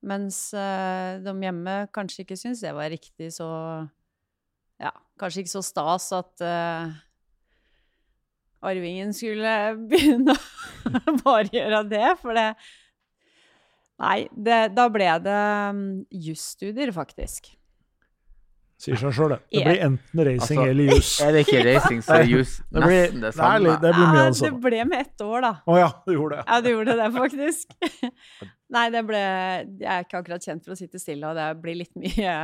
[0.10, 3.48] Mens eh, de hjemme kanskje ikke syntes det var riktig så
[4.82, 6.92] Ja, kanskje ikke så stas at uh,
[8.66, 9.54] arvingen skulle
[9.92, 12.50] begynne å bare gjøre det, for det
[14.02, 17.54] Nei, det, da ble det um, jusstudier, faktisk.
[18.84, 19.38] Sier seg sjøl, det.
[19.54, 21.12] Det blir enten racing Altså, eller jus.
[21.24, 23.62] Er det ikke racing, så er jus nesten det det, samme.
[23.64, 25.54] litt, det blir mye Ja, av det det ble med ett år, da.
[25.64, 26.44] Å ja, du gjorde det.
[26.50, 27.78] Ja, det gjorde det, faktisk.
[28.74, 31.80] Nei, det ble Jeg er ikke akkurat kjent for å sitte stille, og det blir
[31.84, 32.36] litt mye,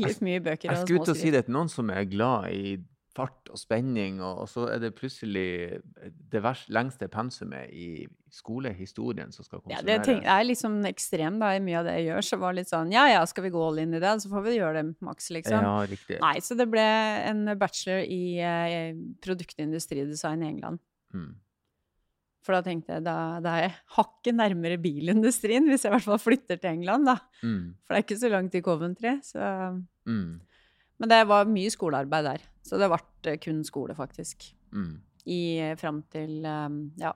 [0.00, 2.50] litt mye bøker Jeg og skulle ut og si det til noen som er glad
[2.56, 2.74] i
[3.14, 5.80] fart og spenning, og, og så er det plutselig
[6.32, 10.08] det vers, lengste pensumet i skolehistorien som skal Ja, det konsumeres.
[10.08, 12.72] tenk, er liksom ekstrem da, i mye av det jeg gjør, så var det litt
[12.72, 14.84] sånn Ja ja, skal vi gå all in i det, så får vi gjøre det
[15.06, 15.62] maks, liksom.
[15.62, 16.18] Ja, riktig.
[16.24, 16.84] Nei, så det ble
[17.30, 20.82] en bachelor i eh, produktindustridesign i England.
[21.14, 21.32] Mm.
[22.44, 26.04] For da tenkte jeg da, da er jeg hakket nærmere bilindustrien, hvis jeg i hvert
[26.10, 27.14] fall flytter til England, da.
[27.40, 27.70] Mm.
[27.80, 29.14] For det er ikke så langt i Coventry.
[29.24, 29.46] Så.
[30.10, 30.42] Mm.
[31.02, 32.46] Men det var mye skolearbeid der.
[32.64, 34.46] Så det ble kun skole, faktisk.
[34.74, 35.02] Mm.
[35.26, 35.42] I
[35.80, 37.12] fram til eh, ja.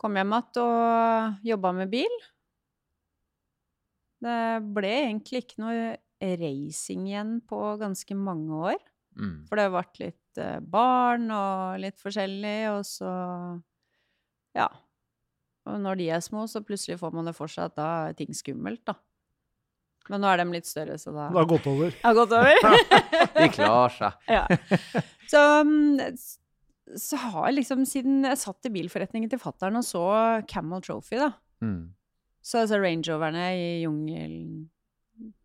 [0.00, 2.14] Kom hjem igjen og jobba med bil.
[4.22, 4.38] Det
[4.74, 8.80] ble egentlig ikke noe racing igjen på ganske mange år.
[9.18, 9.44] Mm.
[9.48, 13.12] For det ble litt eh, barn og litt forskjellig, og så
[14.56, 14.68] Ja.
[15.62, 18.16] Og når de er små, så plutselig får man det for seg at da er
[18.18, 18.96] ting skummelt, da.
[20.10, 21.94] Men nå er de litt større, så da Det har gått over.
[22.02, 22.56] har gått over.
[23.38, 24.12] De klarer seg.
[24.28, 24.46] ja.
[25.30, 26.16] Så, mm,
[26.98, 30.02] så har jeg liksom, siden jeg satt i bilforretningen til fattern og så
[30.50, 31.30] Camel Trophy, da,
[31.62, 31.92] Mm.
[32.42, 34.64] så altså rangeoverne i jungelen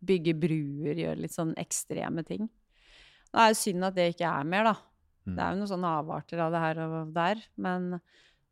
[0.02, 2.48] bygger bruer, gjør litt sånn ekstreme ting.
[3.30, 4.74] Det er jo synd at det ikke er mer, da.
[5.28, 5.36] Mm.
[5.36, 8.00] Det er jo noen sånne avarter av det her og der, men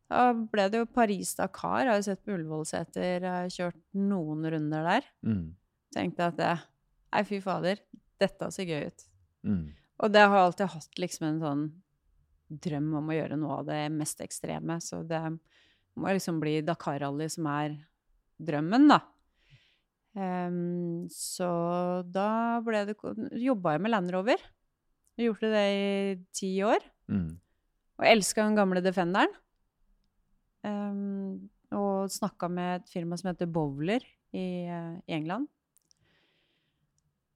[0.07, 1.89] da ble det jo Paris-Dakar.
[1.91, 5.09] Har jo sett på Ullevålseter, kjørt noen runder der.
[5.27, 5.49] Mm.
[5.97, 6.53] Tenkte at det,
[7.15, 7.81] nei fy fader,
[8.21, 9.05] dette ser gøy ut.
[9.47, 9.65] Mm.
[9.97, 11.67] Og det har jeg alltid hatt liksom en sånn
[12.47, 15.21] drøm om å gjøre noe av det mest ekstreme, så det
[15.97, 17.79] må liksom bli Dakar-rally som er
[18.37, 19.01] drømmen, da.
[20.17, 21.49] Um, så
[22.09, 22.95] da ble det
[23.37, 24.41] jobba jeg med Land Rover.
[25.17, 26.85] Jeg gjorde det i ti år.
[27.09, 27.35] Mm.
[27.97, 29.33] Og elska den gamle Defenderen.
[30.65, 35.49] Um, og snakka med et firma som heter Bowler i, eh, i England.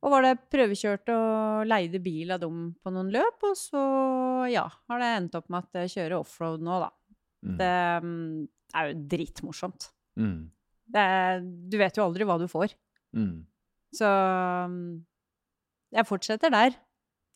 [0.01, 3.81] Og var det prøvekjørt og leide bil av dem på noen løp, og så,
[4.49, 6.89] ja, har det endt opp med at jeg kjører offroad nå, da.
[7.45, 7.57] Mm.
[7.59, 8.39] Det mm,
[8.77, 9.91] er jo dritmorsomt.
[10.17, 10.39] Mm.
[10.91, 11.07] Det
[11.71, 12.73] du vet jo aldri hva du får.
[13.17, 13.43] Mm.
[13.95, 14.07] Så
[14.71, 14.87] mm,
[15.97, 16.73] jeg fortsetter der.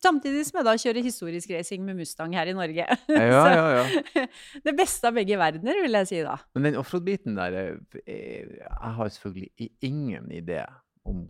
[0.02, 2.84] Samtidig som jeg da kjører historisk racing med Mustang her i Norge.
[3.08, 4.26] Ja, ja, ja.
[4.66, 6.36] Det beste av begge verdener, vil jeg si da.
[6.56, 7.70] Men den offroad-biten der er,
[8.04, 10.60] er, Jeg har selvfølgelig ingen idé
[11.06, 11.24] om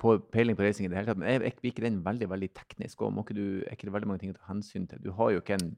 [0.00, 3.02] på, peiling på racing i det hele tatt, men er, ikke den veldig veldig teknisk?
[3.02, 5.02] Og må ikke du, er ikke det veldig mange ting å ta hensyn til?
[5.04, 5.74] Du har jo ikke en,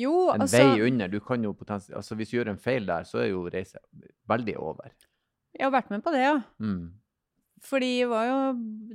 [0.00, 1.08] Jo, en altså vei under.
[1.12, 3.82] Du kan jo potens- altså Hvis du gjør en feil der, så er jo racet
[4.30, 4.90] veldig over.
[5.58, 6.36] Jeg har vært med på det, ja.
[6.62, 6.92] Mm.
[7.60, 8.38] Fordi jeg var jo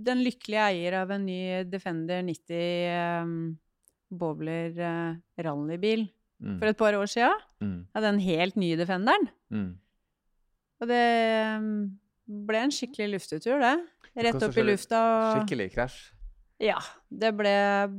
[0.08, 3.58] den lykkelige eier av en ny Defender 90 um,
[4.10, 6.58] Bowler uh, rallybil Mm.
[6.60, 7.30] for et par år sia.
[7.64, 7.86] Mm.
[7.96, 9.30] Ja, den helt nye Defenderen.
[9.56, 9.70] Mm.
[10.84, 10.98] Og det
[11.56, 11.70] um,
[12.28, 13.72] ble en skikkelig luftetur, det.
[14.16, 15.00] Rett opp i lufta.
[15.36, 15.98] Skikkelig krasj.
[16.64, 16.80] Ja.
[17.12, 17.56] Det ble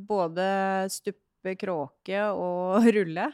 [0.08, 0.46] både
[0.92, 3.28] stuppe kråke og rulle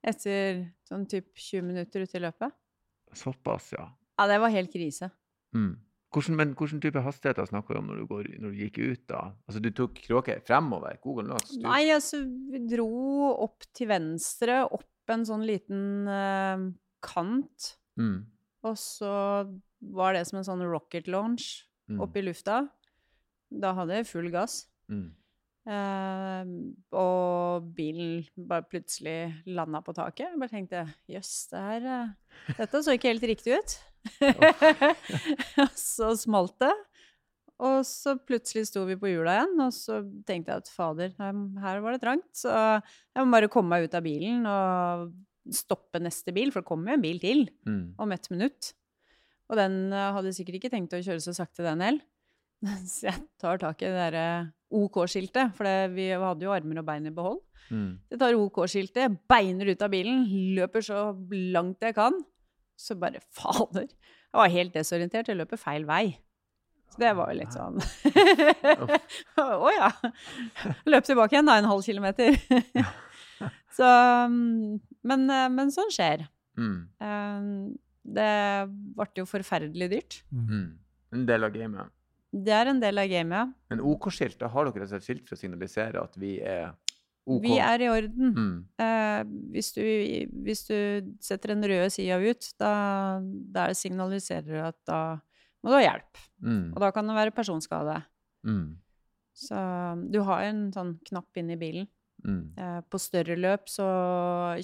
[0.00, 2.56] etter sånn typ 20 minutter ute i løpet.
[3.12, 3.84] Såpass, ja.
[4.16, 5.10] Ja, det var helt krise.
[5.56, 5.74] Mm.
[6.10, 9.02] Hvordan, men hvilken type hastigheter snakker vi om når du, går, når du gikk ut?
[9.10, 9.20] da?
[9.46, 10.96] Altså Du tok kråke fremover?
[11.04, 11.28] God
[11.62, 12.88] Nei, altså, vi dro
[13.44, 16.70] opp til venstre, opp en sånn liten uh,
[17.04, 18.22] kant, Mm.
[18.64, 19.10] og så
[19.92, 22.00] var det som en sånn rocket launch Mm.
[22.04, 22.60] opp i lufta.
[23.50, 24.60] Da hadde jeg full gass.
[24.90, 25.08] Mm.
[25.70, 26.50] Eh,
[26.96, 30.30] og bilen bare plutselig landa på taket.
[30.30, 33.74] Jeg bare tenkte jøss, det her eh, Dette så ikke helt riktig ut.
[35.76, 36.72] så smalt det.
[37.60, 41.40] Og så plutselig sto vi på hjula igjen, og så tenkte jeg at fader, her,
[41.60, 42.30] her var det trangt.
[42.40, 45.10] Så jeg må bare komme meg ut av bilen og
[45.52, 47.94] stoppe neste bil, for det kommer jo en bil til Mm.
[48.00, 48.72] om ett minutt.
[49.50, 52.06] Og den eh, hadde sikkert ikke tenkt å kjøre så sakte, den heller.
[52.86, 54.24] Så jeg tar tak i det derre
[54.70, 57.40] OK-skiltet, for det, vi hadde jo armer og bein i behold.
[57.70, 57.94] Mm.
[58.12, 60.26] Jeg tar OK-skiltet, beiner ut av bilen,
[60.58, 61.04] løper så
[61.56, 62.18] langt jeg kan.
[62.78, 63.88] Så bare fader.
[63.90, 65.30] Jeg var helt desorientert.
[65.30, 66.04] Jeg løper feil vei.
[66.90, 67.76] Så det var jo litt sånn
[69.38, 69.90] Å ja.
[70.90, 72.34] Løp tilbake igjen, da, en halv kilometer.
[73.76, 73.90] så
[74.30, 76.26] mm, men, eh, men sånn skjer.
[76.58, 76.74] Mm.
[76.98, 77.46] Eh,
[78.02, 78.30] Det
[78.96, 80.20] ble jo forferdelig dyrt.
[80.32, 80.78] Mm.
[81.16, 81.92] En del av gamet.
[82.30, 83.56] Det er en del av gamet.
[83.72, 86.70] Men OK-skiltet, OK har dere et skilt for å signalisere at vi er
[87.30, 87.44] OK?
[87.44, 88.30] Vi er i orden.
[88.34, 88.54] mm.
[88.80, 89.22] Eh,
[89.54, 89.82] hvis, du,
[90.46, 90.76] hvis du
[91.22, 92.72] setter den røde sida ut, da,
[93.20, 95.00] der signaliserer du at da
[95.60, 96.22] må du ha hjelp.
[96.40, 96.70] Mm.
[96.72, 97.98] Og da kan det være personskade.
[98.46, 98.78] Mm.
[99.36, 99.60] Så
[100.12, 101.88] du har en sånn knapp inni bilen.
[102.24, 102.42] Mm.
[102.56, 103.86] Eh, på større løp så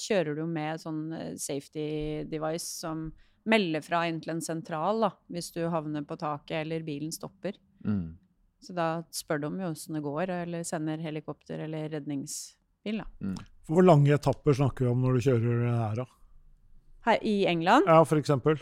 [0.00, 3.08] kjører du med sånn eh, safety device som
[3.46, 7.58] melder fra inn til en sentral da, hvis du havner på taket eller bilen stopper.
[7.86, 8.16] Mm.
[8.62, 13.02] Så da spør de jo åssen det går, eller sender helikopter eller redningsbil.
[13.02, 13.08] da.
[13.22, 13.36] Mm.
[13.70, 16.06] Hvor lange etapper snakker vi om når du kjører her, da?
[17.06, 18.58] Her i England Ja, for eksempel.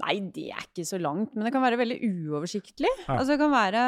[0.00, 2.88] Nei, det er ikke så langt, men det kan være veldig uoversiktlig.
[3.04, 3.18] Ja.
[3.18, 3.82] Altså, det kan være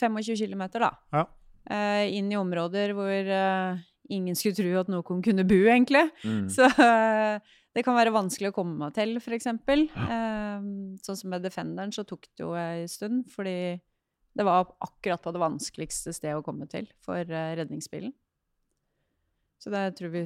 [0.00, 0.94] 25 km, da.
[1.12, 1.26] Ja.
[1.64, 6.06] Uh, inn i områder hvor uh, ingen skulle tro at noen kunne bo, egentlig.
[6.24, 6.48] Mm.
[6.52, 9.48] Så eh, det kan være vanskelig å komme til, f.eks.
[9.50, 10.66] Eh,
[11.02, 13.56] sånn som med Defenderen så tok det jo ei stund, fordi
[14.34, 18.14] det var akkurat på det vanskeligste stedet å komme til for eh, redningsbilen.
[19.62, 20.24] Så det tror vi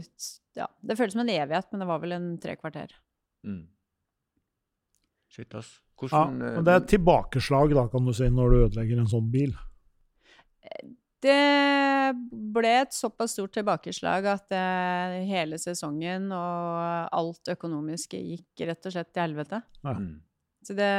[0.58, 2.92] Ja, det føles som en evighet, men det var vel en tre kvarter.
[3.46, 3.68] Mm.
[5.32, 5.76] Shit, ass.
[5.98, 9.11] Hvordan ja, men det er et tilbakeslag, da, kan du si, når du ødelegger en
[9.11, 9.54] sånn bil.
[11.24, 12.14] Det
[12.54, 18.94] ble et såpass stort tilbakeslag at eh, hele sesongen og alt økonomiske gikk rett og
[18.94, 19.62] slett til helvete.
[19.85, 20.09] mm.
[20.68, 20.90] Så det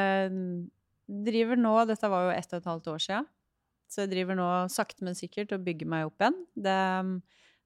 [1.10, 3.20] driver nå Dette var jo ett og et halvt år sia.
[3.90, 6.38] Så jeg driver nå sakte, men sikkert og bygger meg opp igjen.
[6.54, 6.78] Det,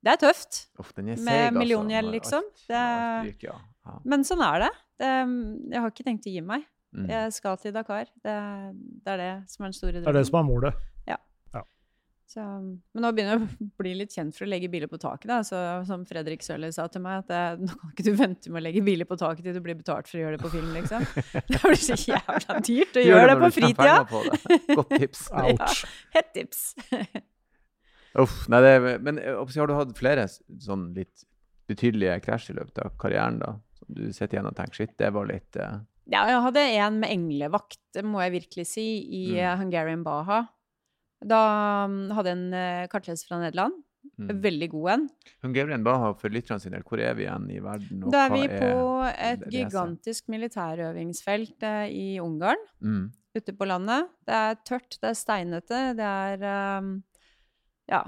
[0.03, 0.59] det er tøft.
[0.79, 2.47] Uff, er seg, Med altså, milliongjeld, liksom.
[2.69, 2.83] Det-
[3.27, 3.57] ryker, ja.
[3.83, 3.97] Ja.
[4.07, 4.69] Men sånn er det.
[5.01, 5.11] det.
[5.73, 6.63] Jeg har ikke tenkt å gi meg.
[6.95, 7.09] Mm.
[7.09, 8.07] Jeg skal til Dakar.
[8.23, 8.35] Det,
[9.03, 10.05] det er det som er den store drømmen.
[10.07, 10.83] Det er det som er målet.
[12.33, 15.27] Så, men nå begynner jeg å bli litt kjent for å legge biler på taket.
[15.29, 15.35] Da.
[15.45, 18.61] Så, som Fredrik Søller sa til meg, at det, nå kan ikke du vente med
[18.61, 20.71] å legge biler på taket til du blir betalt for å gjøre det på film,
[20.73, 21.05] liksom.
[21.51, 23.99] Det blir så jævla dyrt å Gjør gjøre det på fritida.
[24.09, 24.57] på det.
[24.79, 25.21] Godt tips.
[25.43, 25.83] Ouch.
[26.17, 26.63] Hett tips.
[28.23, 31.23] Uff, nei, det, er- men eh, har du hatt flere sånn litt
[31.69, 33.53] betydelige krasj i løpet av karrieren, da?
[33.79, 35.79] Som du sitter igjen og tenker shit, det var litt uh...
[36.11, 39.39] Ja, jeg hadde en med englevakt, må jeg virkelig si, i Mm.
[39.39, 40.41] eh, Hungarian Baha.
[41.29, 41.41] Da
[41.89, 43.81] mm, hadde jeg en uh, kartleser fra Nederland.
[44.19, 44.31] mm.
[44.43, 45.05] Veldig god en.
[45.45, 48.03] Hungarian Baha, for lytterne sine, hvor er vi igjen i verden?
[48.03, 48.71] og Da er vi på
[49.11, 52.59] et er gigantisk militærøvingsfelt eh, i Ungarn.
[52.81, 53.11] Mm.
[53.33, 54.11] ute på landet.
[54.27, 56.91] Det er tørt, det er steinete, det er um,
[57.89, 58.03] ja,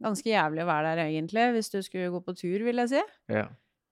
[0.00, 3.02] ganske jævlig å være der egentlig, hvis du skulle gå på tur, vil jeg si.
[3.28, 3.50] Ja.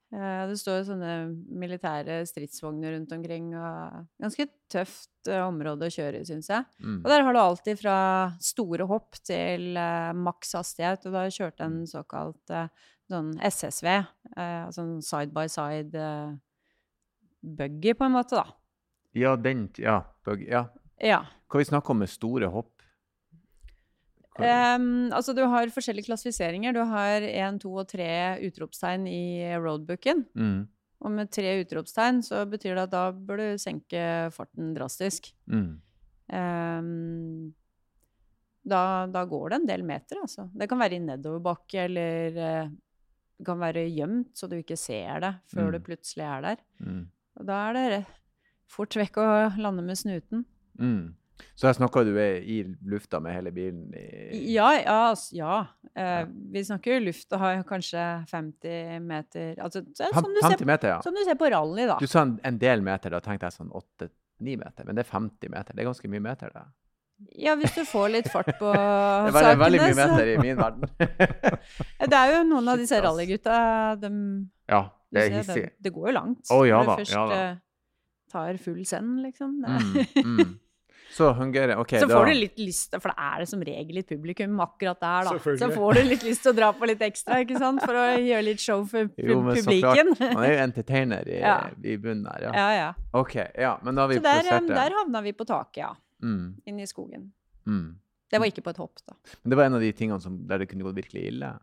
[0.08, 1.14] Eh, det står sånne
[1.60, 6.64] militære stridsvogner rundt omkring, og ganske tøft eh, område å kjøre i, syns jeg.
[6.80, 7.02] Mm.
[7.02, 7.96] Og der har du alltid fra
[8.40, 12.70] store hopp til uh, maks hastighet, og da har jeg en såkalt uh,
[13.12, 13.90] sånn SSV,
[14.32, 16.08] uh, altså en side by side
[17.44, 18.56] buggy, på en måte, da.
[19.12, 20.00] ja, den Ja.
[20.24, 20.48] buggy.
[20.48, 20.68] ja.
[21.04, 21.20] Ja.
[21.48, 22.77] Hva vi snakker om med store hopp?
[24.44, 26.72] Em, altså, du har forskjellige klassifiseringer.
[26.76, 30.26] Du har én, to og tre utropstegn i roadbooken.
[30.34, 30.66] mm.
[31.00, 34.00] Og med tre utropstegn så betyr det at da bør du senke
[34.34, 35.28] farten drastisk.
[35.46, 35.76] Mm.
[36.34, 37.52] Um,
[38.68, 40.48] da, da går det en del meter, altså.
[40.58, 42.72] Det kan være i nedoverbakke, eller eh,
[43.38, 45.72] det kan være gjemt, så du ikke ser det før Mm.
[45.72, 46.56] du plutselig er der.
[46.82, 47.04] Mm.
[47.38, 48.00] Og da er det
[48.68, 49.28] fort vekk å
[49.62, 50.44] lande med snuten.
[50.78, 51.14] Mm.
[51.54, 55.14] Så her snakker du i lufta med hele bilen i Ja, ja.
[55.34, 55.58] ja.
[55.94, 56.24] Eh,
[56.54, 60.98] Vi snakker jo lufta har kanskje 50 meter altså, som, du 50 ser, meter, ja.
[61.02, 61.98] som du ser på rally, da.
[62.00, 64.86] Du sa en, en del meter, da tenkte jeg sånn 8-9 meter.
[64.86, 65.74] Men det er 50 meter.
[65.74, 66.66] Det er ganske mye meter, det.
[67.34, 69.32] Ja, hvis du får litt fart på sakene.
[69.34, 70.86] Det er veldig, mye meter i min verden.
[72.12, 73.56] Det er jo noen av disse rallygutta,
[73.98, 74.12] de,
[74.70, 75.64] ja, det er ser, hissig.
[75.66, 76.44] det, det går jo langt.
[76.52, 77.42] Å, ja når du først ja da.
[78.30, 79.58] tar full send, liksom.
[79.64, 80.56] Mm, mm.
[81.10, 83.62] Så Hungarian OK, Så da får du litt lyst til, for det er det som
[83.64, 85.38] regel litt publikum akkurat der, da.
[85.56, 87.80] Så får du litt lyst til å dra på litt ekstra, ikke sant?
[87.82, 90.12] For å gjøre litt show for pu- Jo, men så klart.
[90.20, 91.54] Man er jo entertainer i, Ja.
[91.82, 92.52] i bunnen der, ja.
[92.52, 92.90] Ja, ja.
[93.16, 93.78] OK, ja.
[93.82, 94.76] Men da har vi Så der, plassert em, det.
[94.76, 95.94] der havna vi på taket, ja.
[96.22, 97.30] Mm, Inne i skogen.
[97.66, 97.88] mm.
[98.30, 99.14] Det var ikke på et hopp, da.
[99.42, 101.54] Men det var en av de tingene som, der det kunne gått virkelig ille.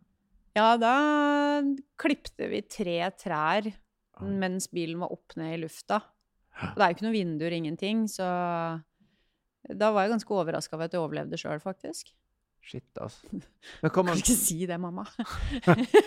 [0.58, 1.62] Ja, da
[2.02, 3.72] klipte vi tre trær
[4.18, 4.24] Ah.
[4.24, 5.98] mens bilen var opp ned i lufta.
[6.56, 8.24] Og det er jo ikke noe vinduer, ingenting, så
[9.74, 12.12] da var jeg ganske overraska over at jeg overlevde sjøl, faktisk.
[12.66, 13.28] Shit, altså.
[13.84, 15.04] Men kan man Kan ikke si det, mamma.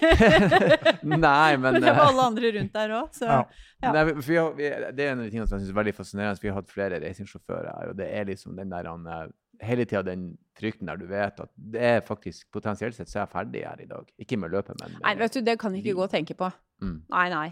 [1.03, 3.43] Nei, men Det var eh, alle andre rundt der òg, så Ja.
[3.79, 3.93] Ja.
[3.95, 6.43] Nei, har, det er en av de tingene som jeg synes er veldig fascinerende.
[6.43, 9.29] Vi har hatt flere racingsjåfører og det er liksom den der han, eh,
[9.69, 13.23] hele tida den frykten der du vet at det er faktisk potensielt sett så er
[13.27, 14.11] jeg ferdig her i dag.
[14.19, 16.51] Ikke med løpet, men med, Nei, vet du, det kan ikke gå å tenke på.
[16.83, 17.49] mm, Nei, nei.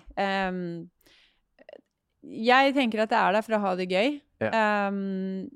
[0.51, 0.91] Um,
[2.27, 4.17] jeg tenker at det er der for å ha det gøy.
[4.51, 5.47] Ehm,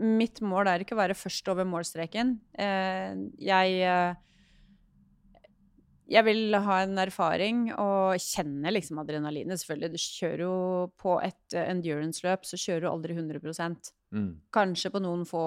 [0.00, 2.34] mitt mål er ikke å være først over målstreken.
[2.58, 4.26] Eh, jeg eh,
[6.10, 9.60] jeg vil ha en erfaring og kjenne liksom adrenalinet.
[9.62, 10.56] Selvfølgelig, du kjører jo
[10.98, 13.38] på et eh, endurance-løp, så kjører du aldri 100
[14.10, 15.44] mm, Kanskje på noen få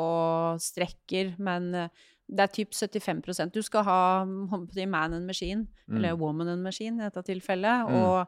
[0.63, 6.47] strekker, men det er typ 75% Du skal ha man and machine, mm, eller woman
[6.47, 7.99] and machine i dette tilfellet, Mm.
[7.99, 8.27] og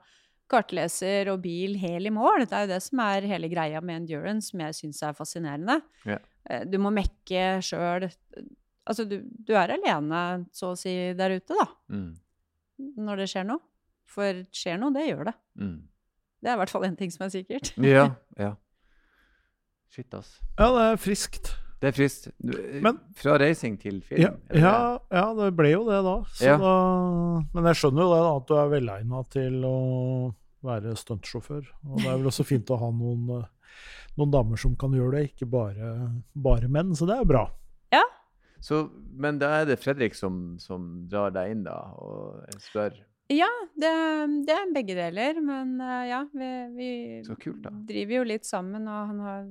[0.52, 2.44] kartleser og bil hel i mål.
[2.46, 5.80] Det er jo det som er hele greia med endurance, som jeg syns er fascinerende.
[6.06, 6.20] Ja.
[6.50, 8.10] Eh, Du må mekke sjøl.
[8.86, 12.12] Altså, du, du er alene, så å si, der ute, da, mm,
[13.02, 13.64] når det skjer noe.
[14.06, 15.36] For skjer noe, det gjør det.
[15.58, 15.76] mm.
[16.46, 17.72] Det er i hvert fall en ting som er sikkert.
[17.82, 18.04] Ja,
[18.38, 18.52] ja.
[19.90, 20.36] Shit, ass.
[20.60, 21.56] Ja, det er friskt.
[21.82, 22.30] Det er frist.
[22.42, 24.22] Du, Men- Fra racing til film?
[24.22, 26.16] Ja, ja, ja, det ble jo det, da.
[26.34, 26.58] Så Ja.
[26.58, 26.76] da
[27.54, 31.66] men jeg skjønner jo det, da, at du er velegna til å være stuntsjåfør.
[31.92, 33.48] Og det er vel også fint å ha noen, eh,
[34.18, 35.92] noen damer som kan gjøre det, ikke bare,
[36.36, 36.96] bare menn.
[36.96, 37.50] Så det er bra.
[37.94, 38.02] Ja.
[38.62, 42.94] Så, men da er det Fredrik som, som drar deg inn, da, og spør
[43.34, 43.92] Ja, det,
[44.46, 46.90] det er begge deler, men eh, ja, vi, vi
[47.42, 49.48] kult, driver jo litt sammen, og han har,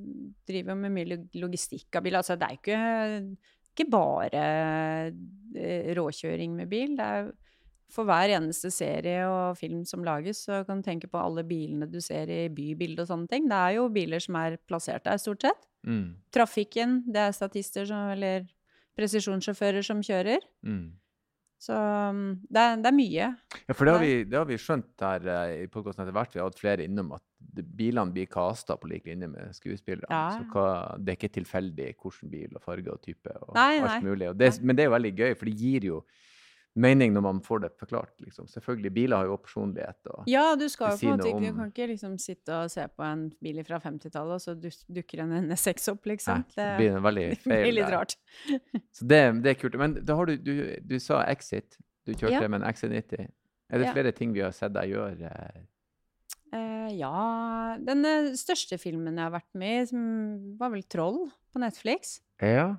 [0.46, 2.18] driver jo med mye logistikk av bil.
[2.20, 2.78] Altså, det er ikke,
[3.74, 4.44] ikke bare
[5.58, 6.94] eh, råkjøring med bil.
[7.00, 7.32] Det er
[7.94, 11.90] for hver eneste serie og film som lages, så kan du tenke på alle bilene
[11.90, 13.50] du ser i bybildet og sånne ting.
[13.50, 15.66] Det er jo biler som er plassert der, stort sett.
[15.87, 18.46] mm, Trafikken, det er statister som, eller
[18.98, 20.46] presisjonssjåfører som kjører.
[20.62, 20.84] mm.
[21.64, 23.29] Så um, det, er, det er mye.
[23.64, 26.35] Ja, for det har, vi, det har vi skjønt her eh, i podkasten etter hvert.
[26.35, 27.24] Vi har hatt flere innom at
[27.55, 30.09] bilene blir kasta på lik linje med skuespillere.
[30.11, 30.37] Ja.
[30.37, 30.66] Så hva,
[31.00, 34.00] det er ikke tilfeldig hvilken bil og farge og type og Nei, alt nei.
[34.11, 34.31] mulig.
[34.37, 36.00] Det, men det er jo veldig gøy, for det gir jo
[36.76, 38.12] mening når man får det forklart.
[38.20, 38.46] Liksom.
[38.50, 39.98] Selvfølgelig, biler har jo personlighet.
[40.10, 42.70] Og, Ja, du skal jo på en måte ikke Du kan ikke liksom sitte og
[42.72, 44.54] se på en bil fra 50-tallet, og så
[44.94, 46.44] dukker en NS6 opp, Nei, liksom.
[46.56, 47.62] det blir en veldig det feil.
[47.68, 48.16] blir litt rart.
[48.92, 49.78] Så det, det er kult.
[49.78, 51.78] Men da har du, du, du sa Exit.
[52.04, 52.48] Du kjørte Ja.
[52.48, 53.28] med en XC90.
[53.70, 53.92] Er det Ja.
[53.94, 55.30] flere ting vi har sett deg gjøre?
[56.54, 60.02] Eh, ja Den eh, største filmen jeg har vært med i, som
[60.58, 62.20] var vel 'Troll' på Netflix.
[62.42, 62.76] Ja.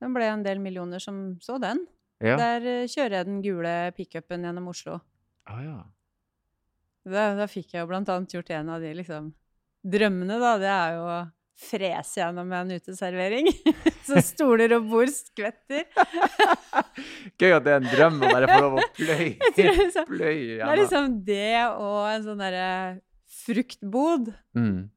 [0.00, 1.86] Den ble en del millioner som så den.
[2.24, 2.36] Ja.
[2.40, 4.98] Der eh, kjører jeg den gule pickupen gjennom Oslo.
[5.44, 5.78] Ah, ja.
[7.04, 9.32] Da, da fikk jeg jo blant annet gjort en av de liksom
[9.84, 10.52] drømmene, da.
[10.60, 11.18] Det er jo å
[11.64, 13.50] frese gjennom en uteservering.
[14.08, 15.84] Så stoler og bord skvetter.
[17.40, 20.64] Gøy at det er en drøm å bare få lov å pløye liksom, pløy gjennom.
[20.64, 22.72] det er liksom det og en sånn derre
[23.44, 24.32] fruktbod.
[24.56, 24.88] Mm.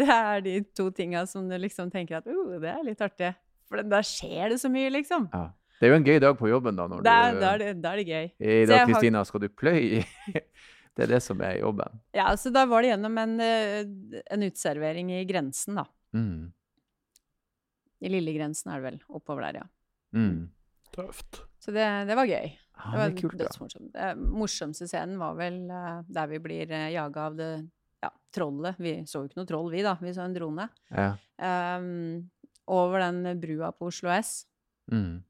[0.00, 3.30] Det er de to tinga som du liksom tenker at uh, det er litt artig.
[3.68, 5.28] For da skjer det så mye, liksom.
[5.30, 5.50] Ja.
[5.78, 6.86] Det er jo en gøy dag på jobben, da.
[6.90, 8.28] Når Da er, du, da er, det, da er det gøy.
[8.42, 10.04] I dag, Kristina, har- skal du pløye?
[10.98, 12.00] Det er det som er jobben.
[12.16, 13.84] Ja, så da var det gjennom en, eh,
[14.34, 15.84] en uteservering i Grensen, da.
[16.10, 16.48] Mm.
[18.02, 18.96] I Lillegrensen er det vel.
[19.14, 19.66] Oppover der, ja.
[20.18, 20.48] Mm.
[20.94, 21.44] Tøft.
[21.62, 22.48] Så det, det var gøy.
[22.50, 23.92] Ja, Det det var er kult, dødsmorsomt.
[23.94, 27.48] Det morsomste scenen var vel eh, der vi blir uh, jaga av det
[28.02, 28.78] ja, trollet.
[28.82, 29.94] Vi så jo ikke noe troll, vi, da.
[30.02, 30.66] Vi så en drone.
[30.90, 31.12] Ja.
[31.78, 32.28] Um,
[32.74, 34.40] over den brua på Oslo S.
[34.90, 35.22] Mm.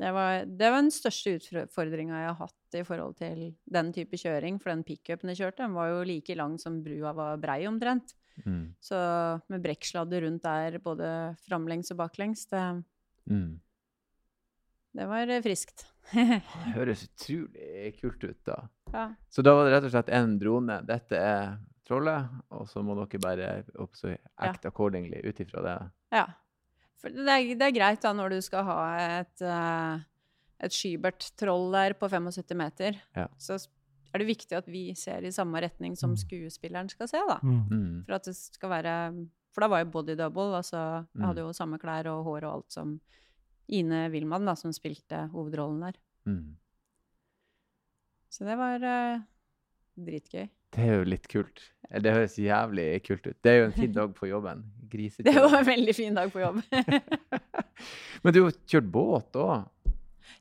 [0.00, 4.18] Det var, det var den største utfordringa jeg har hatt i forhold til den type
[4.18, 4.56] kjøring.
[4.62, 8.14] For den pickupen jeg kjørte, den var jo like lang som brua var brei omtrent.
[8.46, 8.72] Mm.
[8.80, 8.96] Så
[9.52, 11.10] med brekksladder rundt der både
[11.44, 12.64] framlengs og baklengs, det,
[13.30, 13.60] Mm.
[14.96, 15.86] det var friskt.
[16.12, 16.40] Det
[16.74, 18.56] høres utrolig kult ut, da.
[18.92, 19.04] ja.
[19.30, 20.80] Så da var det rett og slett en drone.
[20.88, 21.52] Dette er
[21.86, 24.52] trollet, og så må dere bare også ja.
[24.64, 25.76] accordingly ut ifra det.
[26.12, 26.26] Ja.
[27.02, 28.80] For det er, det er greit da når du skal ha
[29.20, 29.98] et, uh,
[30.62, 32.98] et Skybert-troll der på 75 meter.
[33.18, 33.26] Ja.
[33.42, 33.56] Så
[34.14, 36.20] er det viktig at vi ser i samme retning som Mm.
[36.22, 37.40] skuespilleren skal se, da.
[37.42, 37.62] Mm.
[37.72, 38.04] Mm.
[38.06, 38.94] For at det skal være
[39.52, 40.54] For da var jo body double.
[40.56, 41.24] Altså, jeg Mm.
[41.26, 43.00] hadde jo samme klær og hår og alt som
[43.68, 45.98] Ine Wilman, da, som spilte hovedrollen der.
[46.26, 46.56] Mm.
[48.32, 49.20] Så det var uh,
[49.98, 50.48] dritgøy.
[50.72, 51.60] Det er jo litt kult.
[51.90, 53.36] Det høres jævlig kult ut.
[53.44, 54.62] Det er jo en fin dag på jobben.
[54.92, 55.26] Grisetid.
[55.28, 56.62] Det var en veldig fin dag på jobb.
[58.22, 59.68] Men du har kjørt båt òg?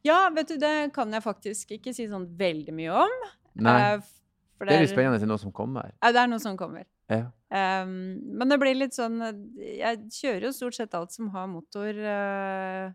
[0.06, 3.28] ja, vet du, det kan jeg faktisk ikke si sånn veldig mye om.
[3.62, 3.78] Nei.
[3.82, 4.10] eh,
[4.58, 5.94] for Det er litt spennende til noe som kommer.
[6.00, 6.88] Ja, det er noe som kommer.
[7.12, 7.28] Ja.
[7.52, 9.18] Um, men det blir litt sånn
[9.60, 12.94] Jeg kjører jo stort sett alt som har motor, uh,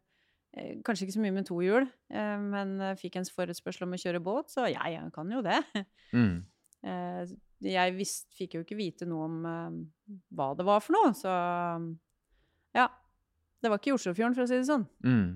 [0.86, 4.49] Kanskje ikke så mye med to hjul, men fikk en forespørsel om å kjøre båt,
[4.55, 5.59] så ja, jeg kan jo det.
[6.16, 6.47] Mm.
[7.65, 11.13] Eh, jeg visst, fikk jo ikke vite noe om uh, hva det var for noe,
[11.17, 11.33] så
[12.77, 12.89] ja.
[13.57, 14.85] Det var ikke i Oslofjorden, for å si det sånn.
[15.03, 15.33] Mm.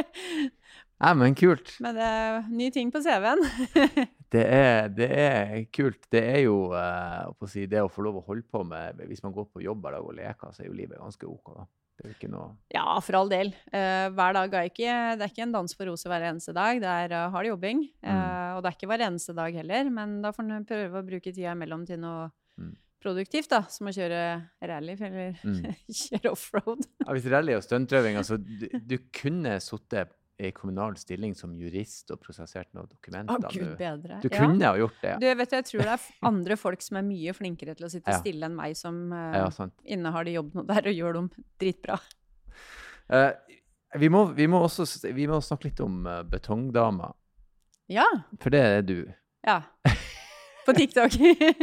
[1.04, 1.72] Nei, men kult.
[1.82, 3.42] Men det er ny ting på CV-en.
[4.34, 6.08] Det er, det er kult.
[6.10, 9.22] Det er jo uh, å si, det å få lov å holde på med Hvis
[9.22, 11.52] man går på jobb hver dag og leker, så er jo livet ganske OK.
[11.54, 11.66] da.
[11.94, 13.52] Det er ikke noe Ja, for all del.
[13.70, 16.80] Uh, hver dag er ikke Det er ikke en dans på roser hver eneste dag.
[16.82, 17.84] Det er uh, hard jobbing.
[18.02, 18.08] Mm.
[18.10, 21.06] Uh, og det er ikke hver eneste dag heller, men da får en prøve å
[21.06, 22.70] bruke tida imellom til noe Mm.
[23.02, 23.62] produktivt, da.
[23.68, 24.18] Som å kjøre
[24.62, 25.74] rally eller Mm.
[25.90, 26.84] kjøre offroad.
[27.02, 32.10] ja, Hvis rally og stuntøving altså, du, du kunne sittet i kommunal stilling som jurist
[32.10, 33.44] og prosessert noen dokumenter.
[33.52, 34.16] gud du, bedre.
[34.22, 35.12] du kunne ha gjort det.
[35.22, 37.90] Du, vet du, jeg tror det er andre folk som er mye flinkere til å
[37.92, 38.18] sitte Ja.
[38.18, 41.30] stille enn meg, som uh, Ja, innehar de jobbene der og gjør dem
[41.62, 42.00] dritbra.
[43.12, 43.30] Uh,
[44.00, 47.12] vi, må, vi, må også, vi må snakke litt om uh, betongdama,
[47.92, 48.06] Ja.
[48.40, 48.98] for det er du.
[49.46, 49.60] Ja.
[50.66, 51.12] På TikTok.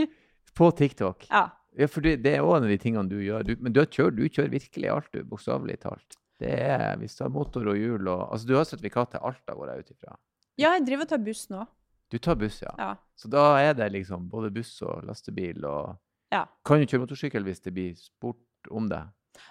[0.56, 1.28] På TikTok.
[1.30, 1.50] ja.
[1.80, 3.46] Ja, for det, det er òg en av de tingene du gjør.
[3.48, 6.18] Du, men du, kjører, du kjører virkelig alt, du, bokstavelig talt.
[6.42, 9.54] Det er, Hvis du har motor og hjul og Altså, du har sertifikat til Alta,
[9.58, 10.18] går jeg ut ifra.
[10.58, 11.66] ja, jeg driver og tar buss nå.
[12.12, 12.72] Du tar buss, ja.
[12.78, 12.92] Ja.
[13.16, 15.98] Så da er det liksom både buss og lastebil og
[16.32, 16.46] Ja.
[16.68, 19.02] Kan du kjøre motorsykkel hvis det blir spurt om det?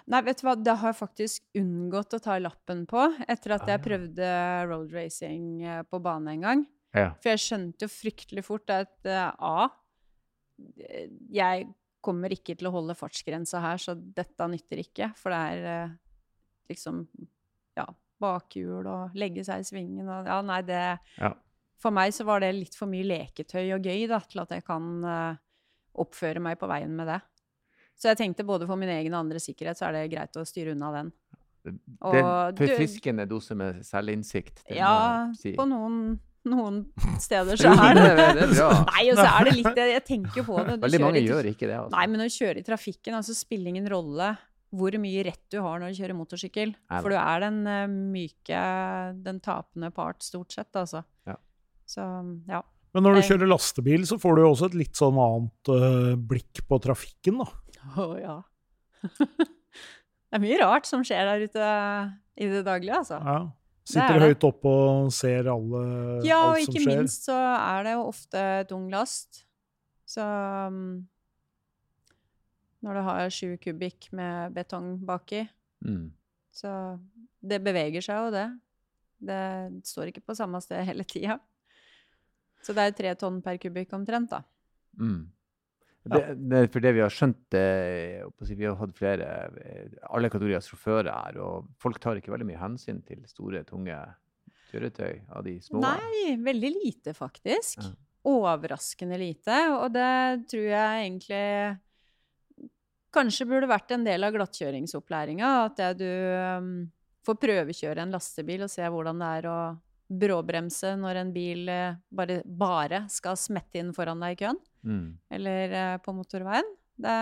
[0.07, 3.65] Nei, vet du hva, det har jeg faktisk unngått å ta lappen på etter at
[3.65, 4.27] Ah, jeg prøvde
[4.69, 6.61] road racing eh, på bane en gang.
[6.93, 7.11] Ja.
[7.23, 9.69] For jeg skjønte jo fryktelig fort at uh, A
[11.33, 11.67] Jeg
[12.01, 15.11] kommer ikke til å holde fartsgrensa her, så dette nytter ikke.
[15.17, 15.93] For det er eh,
[16.69, 17.05] liksom
[17.77, 17.85] Ja,
[18.21, 20.81] bakhjul og legge seg i svingen og Ja, nei, det
[21.17, 21.33] Ja.
[21.81, 24.61] For meg så var det litt for mye leketøy og gøy da, til at jeg
[24.67, 25.33] kan uh,
[25.97, 27.15] oppføre meg på veien med det.
[27.97, 30.43] Så jeg tenkte både for min egen og andres sikkerhet så er det greit å
[30.45, 31.09] styre unna den.
[31.65, 34.61] Det er forfriskende dose med selvinnsikt.
[34.73, 35.55] Ja, si.
[35.57, 36.79] på noen, noen
[37.21, 38.77] steder så er det det, er.
[38.93, 40.77] Nei, og så er det litt Jeg tenker jo på det.
[40.77, 41.79] Du Veldig mange i- gjør ikke det.
[41.81, 41.95] altså.
[41.97, 44.35] Nei, men å kjøre i trafikken, altså spiller ingen rolle
[44.71, 46.69] hvor mye rett du har når du kjører motorsykkel.
[46.89, 48.61] Nei, For du er den eh, myke,
[49.25, 51.03] den tapende part, stort sett, altså.
[51.27, 51.35] Ja.
[51.91, 52.05] Så
[52.47, 52.61] ja.
[52.95, 53.27] Men når du Eh.
[53.29, 57.39] kjører lastebil, så får du jo også et litt sånn annet uh, blikk på trafikken,
[57.43, 57.47] da.
[57.99, 58.37] Å ja.
[59.19, 61.69] det er mye rart som skjer der ute
[62.41, 63.19] i det daglige, altså.
[63.23, 63.39] Ja.
[63.91, 64.27] Sitter er det.
[64.35, 65.79] høyt oppe og ser alle,
[66.23, 69.41] Ja, og alt som ikke minst så er det jo ofte tung last.
[70.07, 70.21] Så
[70.67, 71.07] um,
[72.81, 75.47] når du har sju kubikk med betong baki,
[75.81, 76.11] Mm.
[76.53, 76.71] så
[77.41, 78.47] det beveger seg jo, det.
[79.21, 81.39] Det står ikke på samme sted hele tida.
[82.61, 84.43] Så det er tre tonn per kubikk omtrent, da.
[84.99, 85.23] Mm.
[86.03, 89.25] Det, det, for det vi har skjønt, vi har hatt flere,
[90.09, 93.97] alle kategorier sjåfører her, og folk tar ikke veldig mye hensyn til store, tunge
[94.71, 95.81] kjøretøy av de små.
[95.83, 97.81] Nei, veldig lite, faktisk.
[97.81, 97.91] Ja.
[98.31, 99.57] Overraskende lite.
[99.77, 100.09] Og det
[100.49, 101.45] tror jeg egentlig
[103.13, 105.51] kanskje burde vært en del av glattkjøringsopplæringa.
[105.67, 106.09] At det du
[106.61, 106.73] um,
[107.27, 109.57] får prøvekjøre en lastebil og se hvordan det er å
[110.11, 115.11] bråbremse når en bil eh, bare, bare skal smette inn foran deg i køen, Mm.
[115.29, 116.65] eller uh, på motorveien.
[116.97, 117.13] Det,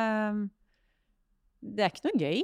[1.59, 2.39] det er ikke noe gøy.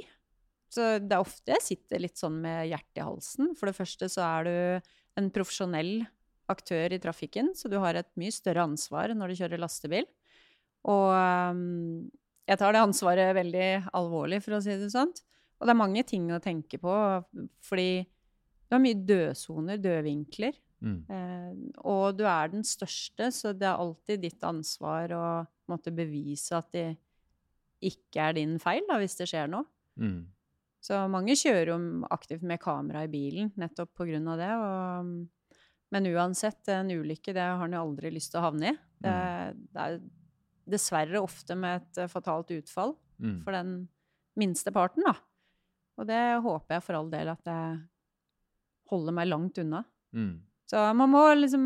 [0.76, 3.54] Så det er ofte jeg sitter litt sånn med hjertet i halsen.
[3.56, 6.04] For det første så er du en profesjonell
[6.52, 10.04] aktør i trafikken, så du har et mye større ansvar når du kjører lastebil.
[10.86, 12.10] Og um,
[12.46, 15.12] jeg tar det ansvaret veldig alvorlig, for å si det sånn.
[15.56, 16.94] Og det er mange ting å tenke på,
[17.64, 18.04] fordi
[18.66, 20.58] du har mye dødsoner, dødvinkler.
[20.84, 20.98] Mm.
[21.08, 21.50] Eh,
[21.88, 25.26] og du er den største, så det er alltid ditt ansvar å
[25.70, 26.88] måtte bevise at det
[27.86, 29.66] ikke er din feil da, hvis det skjer noe.
[30.00, 30.26] Mm.
[30.86, 31.78] Så mange kjører jo
[32.14, 34.52] aktivt med kamera i bilen nettopp på grunn av det.
[34.60, 35.56] Og,
[35.94, 38.76] men uansett, en ulykke det har en jo aldri lyst til å havne i.
[39.02, 39.16] Det,
[39.74, 39.98] det er
[40.68, 43.38] dessverre ofte med et eh, fatalt utfall Mm.
[43.46, 43.88] for den
[44.36, 45.14] minste parten, da.
[45.96, 47.78] Og det håper jeg for all del at jeg
[48.90, 49.80] holder meg langt unna.
[50.12, 50.34] Mm.
[50.68, 51.62] Så man må liksom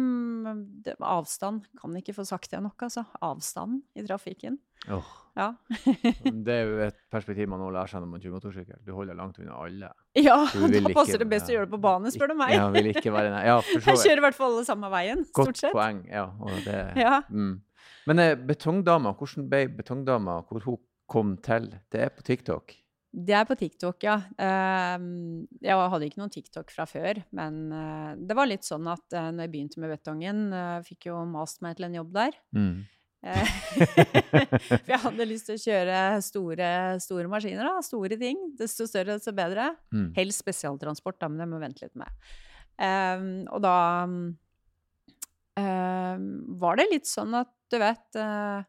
[1.00, 1.64] Avstand.
[1.80, 3.02] Kan ikke få sagt det nok, altså.
[3.24, 4.58] Avstand i trafikken.
[4.88, 5.54] Åh, Ja.
[6.44, 8.78] det er jo et perspektiv man må lærer seg når man kjører motorsykkel.
[8.84, 9.90] Du holder langt unna alle.
[10.14, 12.54] ja, da passer ikke- det best å gjøre det på bane, spør du meg.
[12.54, 13.42] Ja, vil ikke være.
[13.46, 15.72] Ja, Jeg kjører i hvert fall alle samme veien, stort sett.
[15.74, 16.02] poeng.
[16.10, 17.20] Ja, og det, Ja.
[17.30, 17.60] mm.
[18.10, 20.78] Men eh, betongdama, hvordan ble betongdama, hvor hun
[21.10, 21.68] kom til?
[21.92, 22.76] Det er på TikTok.
[23.10, 24.20] Det er på TikTok, ja.
[24.38, 29.02] Ehm, jeg hadde ikke noen TikTok fra før, men eh, det var litt sånn at
[29.18, 30.46] uh, når jeg begynte med betongen,
[30.86, 32.38] fikk jo mast meg til en jobb der.
[32.54, 32.84] Mm.
[33.20, 33.48] Eh,
[34.64, 36.70] For jeg hadde lyst til å kjøre store,
[37.04, 37.84] store maskiner, da.
[37.84, 38.40] Store ting.
[38.58, 39.72] Desto større, desto bedre.
[39.92, 40.10] Mm.
[40.16, 42.30] Helst spesialtransport, da, men det må vente litt med.
[42.80, 43.76] Ehm, og da
[45.58, 46.26] ehm,
[46.60, 48.62] var det litt sånn at du vet eh,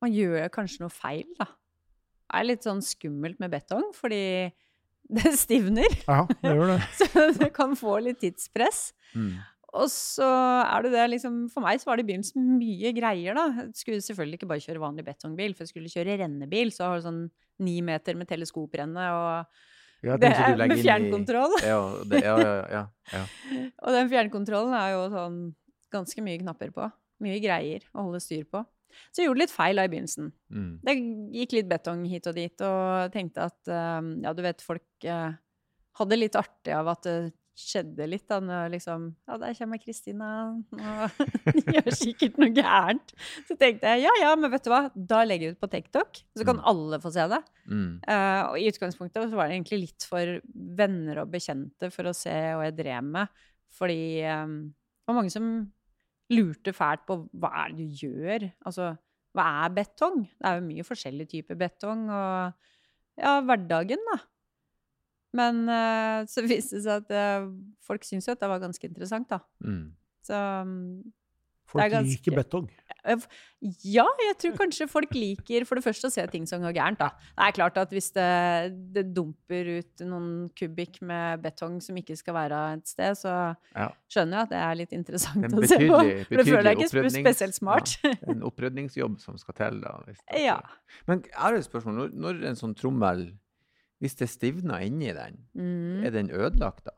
[0.00, 1.44] Man gjør kanskje noe feil, da.
[1.50, 4.48] Det er litt sånn skummelt med betong, fordi
[5.16, 5.90] det stivner.
[6.06, 6.80] Ja, det gjør det.
[7.00, 8.92] Så du kan få litt tidspress.
[9.12, 9.34] Mm.
[9.70, 13.36] Og så er det det liksom For meg så var det i begynnelsen mye greier,
[13.38, 13.44] da.
[13.60, 16.72] Jeg skulle selvfølgelig ikke bare kjøre vanlig betongbil, for jeg skulle kjøre rennebil.
[16.74, 17.20] Så har du sånn
[17.62, 21.54] ni meter med teleskoprenne, og Ja, det er med fjernkontroll.
[21.60, 21.66] i-.
[21.68, 23.24] Ja, det, ja, ja, ja, ja.
[23.84, 25.40] Og den fjernkontrollen er jo sånn
[25.92, 26.90] ganske mye knapper på.
[27.24, 28.62] Mye greier å holde styr på.
[29.12, 30.32] Så jeg gjorde litt feil da i begynnelsen.
[30.50, 30.70] Mm.
[30.82, 30.94] Det
[31.42, 35.36] gikk litt betong hit og dit, og tenkte at eh, ja, du vet, folk eh,
[36.00, 37.18] hadde litt artig av at det
[37.60, 40.28] skjedde litt da når liksom Ja, der kommer Kristina,
[40.72, 41.18] og
[41.74, 43.12] gjør sikkert noe gærent.
[43.46, 46.22] Så tenkte jeg ja ja, men vet du hva, da legger jeg ut på TikTok,
[46.38, 46.64] så kan Mm.
[46.72, 47.40] alle få se det.
[47.70, 47.90] Mm.
[48.08, 50.38] Uh, og i utgangspunktet så var det egentlig litt for
[50.80, 53.28] venner og bekjente for å se hva jeg drev med.
[53.76, 55.50] Fordi um, det var mange som
[56.30, 58.48] lurte fælt på hva er det du gjør?
[58.66, 58.92] Altså,
[59.36, 60.24] hva er betong?
[60.26, 62.52] Det er jo mye forskjellig typer betong, og
[63.20, 64.18] ja, hverdagen, da.
[65.38, 67.50] Men uh, så viste det seg at uh,
[67.86, 69.40] folk syntes jo at det var ganske interessant, da.
[69.62, 69.90] Mm.
[70.26, 71.12] Så mm,
[71.70, 72.68] Folk ganske- liker betong.
[73.86, 76.98] ja, jeg tror kanskje folk liker for det første å se ting som går gærent,
[76.98, 77.08] da.
[77.38, 78.26] Det er klart at hvis det,
[78.96, 83.34] det dumper ut noen kubikk med betong som ikke skal være et sted, så
[84.10, 86.00] skjønner jeg at det er litt interessant Det er å se på.
[86.28, 87.96] For det føler jeg ikke spe- spesielt smart.
[88.04, 89.80] Ja, er en opprydningsjobb som skal til.
[89.80, 89.96] da.
[90.06, 90.58] Hvis det Ja.
[91.06, 91.94] Men jeg har et spørsmål.
[92.00, 93.30] Når, når en sånn trommel,
[94.00, 96.04] hvis det stivner inni den, Mm.
[96.06, 96.90] er den ødelagt da?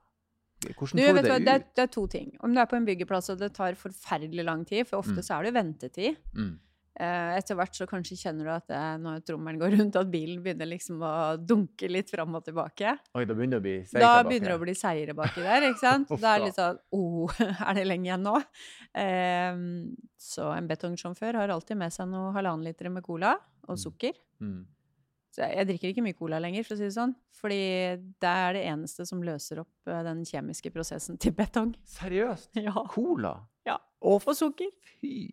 [0.63, 1.93] Hvordan Du, får du det, hva, det det, er, ut?
[1.99, 2.33] to ting.
[2.41, 5.25] Om du er på en byggeplass og det tar forferdelig lang tid, for ofte Mm.
[5.27, 6.17] så er det ventetid.
[6.37, 6.53] Mm.
[7.01, 10.43] Eh, etter hvert så kanskje kjenner du at det, når trommelen går rundt, at bilen
[10.45, 12.93] begynner liksom å dunke litt fram og tilbake.
[13.17, 15.15] Oi, da begynner det å bli seigt Da der bak, begynner det å bli seigere
[15.17, 16.09] baki der, ikke sant?
[16.23, 17.33] Da er det litt sånn oh,
[17.69, 18.37] er det lenge igjen nå?
[19.01, 23.35] Ehm, så en betongsjåfør har alltid med seg noe halvannen liter med cola
[23.69, 23.83] og Mm.
[23.89, 24.13] sukker.
[24.43, 24.67] Mm.
[25.33, 27.15] Så jeg, drikker ikke mye cola lenger, for å si det sånn.
[27.41, 27.63] Fordi
[28.21, 31.73] det er det eneste som løser opp eh, den kjemiske prosessen til betong.
[31.99, 32.51] Seriøst?
[32.61, 32.75] Ja.
[32.93, 33.39] Cola?
[33.69, 33.79] Ja.
[34.05, 34.69] Og for sukker.
[35.01, 35.33] fy!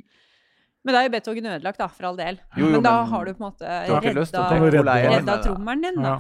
[0.87, 2.39] Men da er jo betongen ødelagt, da, for all del.
[2.55, 5.11] Jo, jo, men da men har du på en måte Du redda, du igjen?
[5.17, 6.13] redda trommelen din, da.
[6.13, 6.19] Ja.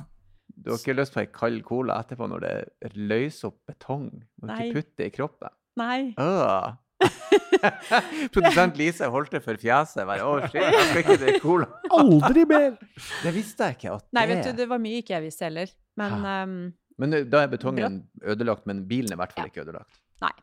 [0.59, 4.09] Du har ikke lyst på ei kald cola etterpå når det løser opp betong?
[4.11, 4.65] Du må Nei.
[4.65, 5.55] ikke putter det i kroppen.
[5.79, 5.99] Nei.
[6.19, 6.75] Øh.
[8.33, 10.03] Produsent Lise holdt det for fjeset.
[10.07, 11.67] Bare, å, shit, jeg skal ikke drikke cola.
[11.99, 12.75] Aldri mer!
[13.23, 13.95] Det visste jeg ikke.
[13.99, 15.73] at Nei, det vet du, det var mye ikke jeg visste heller.
[15.99, 16.55] Men um,
[16.99, 19.51] Men eh, da er betongen ødelagt, men bilen er i hvert fall Ja.
[19.53, 19.99] ikke ødelagt.
[20.23, 20.33] Nei.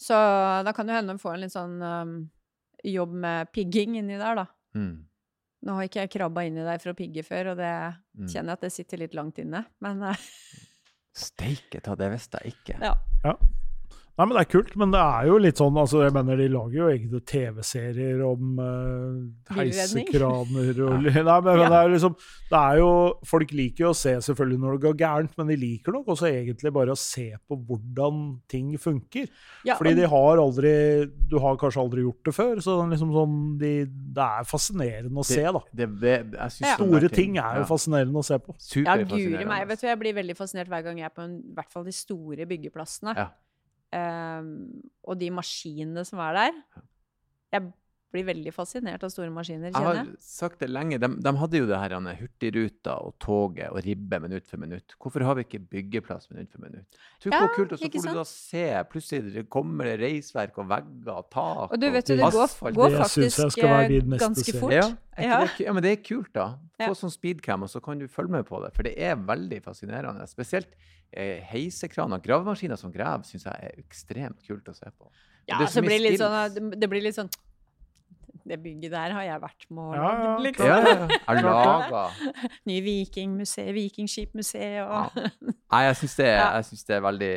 [0.00, 0.16] Så
[0.66, 2.14] da kan det hende de får en litt sånn um,
[2.84, 4.46] jobb med pigging inni der, da.
[4.76, 4.94] Mm.
[5.64, 7.74] Nå har ikke jeg krabba inni der for å pigge før, og det
[8.14, 8.28] Mm.
[8.30, 9.64] kjenner jeg at det sitter litt langt inne.
[9.82, 10.26] Men uh,
[11.18, 12.76] Steike ta, det visste jeg ikke.
[12.86, 12.92] ja.
[14.14, 16.46] Nei, men Det er kult, men det er jo litt sånn altså jeg mener De
[16.52, 22.14] lager jo egne TV-serier om uh, heisekraner og Nei, men, men det er liksom
[22.52, 22.90] Det er jo
[23.26, 26.30] Folk liker jo å se selvfølgelig når det går gærent, men de liker nok også
[26.30, 29.26] egentlig bare å se på hvordan ting funker.
[29.66, 30.74] ja Fordi de har aldri
[31.30, 33.72] Du har kanskje aldri gjort det før, så det er liksom sånn de,
[34.14, 35.62] Det er fascinerende å se, da.
[35.72, 36.76] Det, det, jeg synes Ja.
[36.78, 38.54] Store ting er jo ja, fascinerende å se på.
[38.82, 39.66] Ja, guri meg.
[39.70, 41.84] Vet du, jeg blir veldig fascinert hver gang jeg er på en, i hvert fall
[41.86, 43.14] de store byggeplassene.
[43.18, 43.28] Ja.
[43.94, 46.60] Ehm, og de maskinene som er der.
[47.54, 47.62] Jeg
[48.14, 50.98] blir veldig fascinert av store maskiner, Jeg kjenner har sagt det lenge.
[51.02, 54.94] De, de hadde jo det her Anne, Hurtigruta og toget og ribbe minutt for minutt.
[55.02, 56.98] Hvorfor har vi ikke byggeplass minutt for minutt?
[57.22, 60.68] Tror Ja, hvor kult, og så får du da se plutselig kommer det reisverk og
[60.70, 62.74] vegger og tak Og du vet du, det går, asfalt.
[62.78, 64.72] går jeg faktisk eh, ganske fort.
[64.78, 65.36] Ja, Ja.
[65.46, 66.46] Det, ja, men det er kult, da.
[66.80, 66.94] Få Ja.
[66.98, 68.72] sånn speedcam, og så kan du følge med på det.
[68.74, 70.26] For det er veldig fascinerende.
[70.26, 70.72] Spesielt
[71.12, 72.18] eh, heisekraner.
[72.24, 75.06] Gravemaskiner som graver, syns jeg er ekstremt kult å se på.
[75.46, 77.30] Ja, det så så blir litt sånn det- Det blir litt sånn
[78.44, 80.66] Det bygget der har jeg vært med og Ja, ja, liksom.
[80.68, 81.18] Ja, ja, ja.
[81.24, 82.02] Klart laga
[82.68, 85.16] Ny Vikingmuseet, Vikingskipmuseet og
[85.72, 86.48] Nei, jeg syns det, Ja.
[86.62, 87.30] synes det er veldig,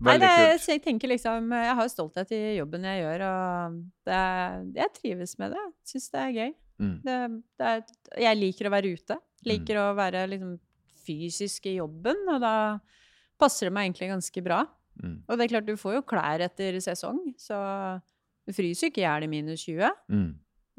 [0.00, 0.68] Nei, det, er- kult.
[0.68, 5.34] jeg tenker liksom Jeg har stolthet i jobben jeg gjør, og det, er- jeg trives
[5.40, 5.64] med det.
[5.88, 6.52] Syns det er gøy.
[6.80, 6.94] Mm.
[7.04, 7.16] Det,
[7.60, 7.82] det er,
[8.28, 9.16] jeg liker å være ute.
[9.48, 10.54] Liker å være liksom
[11.04, 12.54] fysisk i jobben, og da
[13.40, 14.62] passer det meg egentlig ganske bra.
[15.00, 15.18] Mm.
[15.28, 17.56] Og det er klart, du får jo klær etter sesong, så
[18.48, 19.92] du fryser jo ikke i hjel i minus 20.
[20.12, 20.30] Mm.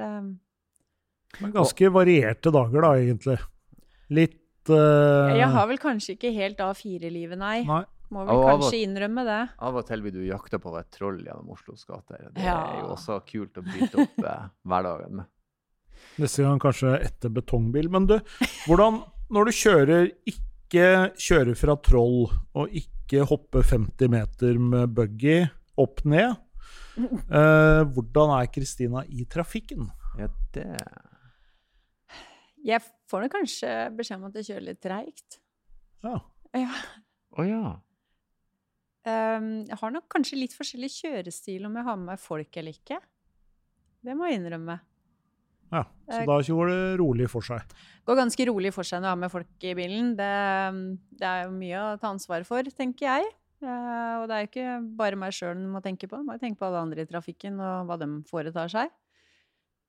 [0.01, 3.37] Det, Men ganske varierte dager, da, egentlig.
[4.11, 7.61] Litt uh, jeg har vel kanskje ikke helt A4-livet, nei.
[7.69, 7.83] Nei.
[8.11, 9.37] Må vel og- kanskje innrømme det.
[9.63, 12.25] Av og til blir du jakta på av et troll gjennom Oslos gater.
[12.35, 12.57] Det Ja.
[12.73, 15.25] er jo også kult å bryte opp eh, hverdagen med.
[16.19, 17.87] Neste gang kanskje etter betongbil.
[17.89, 18.17] Men du,
[18.67, 18.99] hvordan
[19.31, 25.45] Når du kjører ikke kjører fra Troll, og ikke hopper 50 meter med buggy
[25.79, 26.35] opp ned,
[26.97, 29.87] eh, hvordan er Kristina i trafikken?
[30.19, 30.65] Ja, det
[32.61, 35.39] Jeg får nok kanskje beskjed om at jeg kjører litt treigt.
[36.05, 36.19] Ja.
[36.53, 36.75] Ja.
[37.39, 37.71] Å ja.
[39.01, 42.75] Um, jeg har nok kanskje litt forskjellig kjørestil om jeg har med meg folk eller
[42.75, 42.99] ikke.
[44.05, 44.77] Det må jeg innrømme.
[45.71, 45.83] ja.
[46.11, 47.61] Så Eh, da går det rolig for seg.
[48.05, 50.11] Går ganske rolig for seg når jeg har med folk i bilen.
[50.19, 50.31] Det,
[51.17, 53.29] det er jo mye å ta ansvar for, tenker jeg.
[53.61, 56.19] Eh, og det er jo ikke bare meg sjøl en må tenke på.
[56.21, 58.93] Man må tenke på alle andre i trafikken og hva de foretar seg.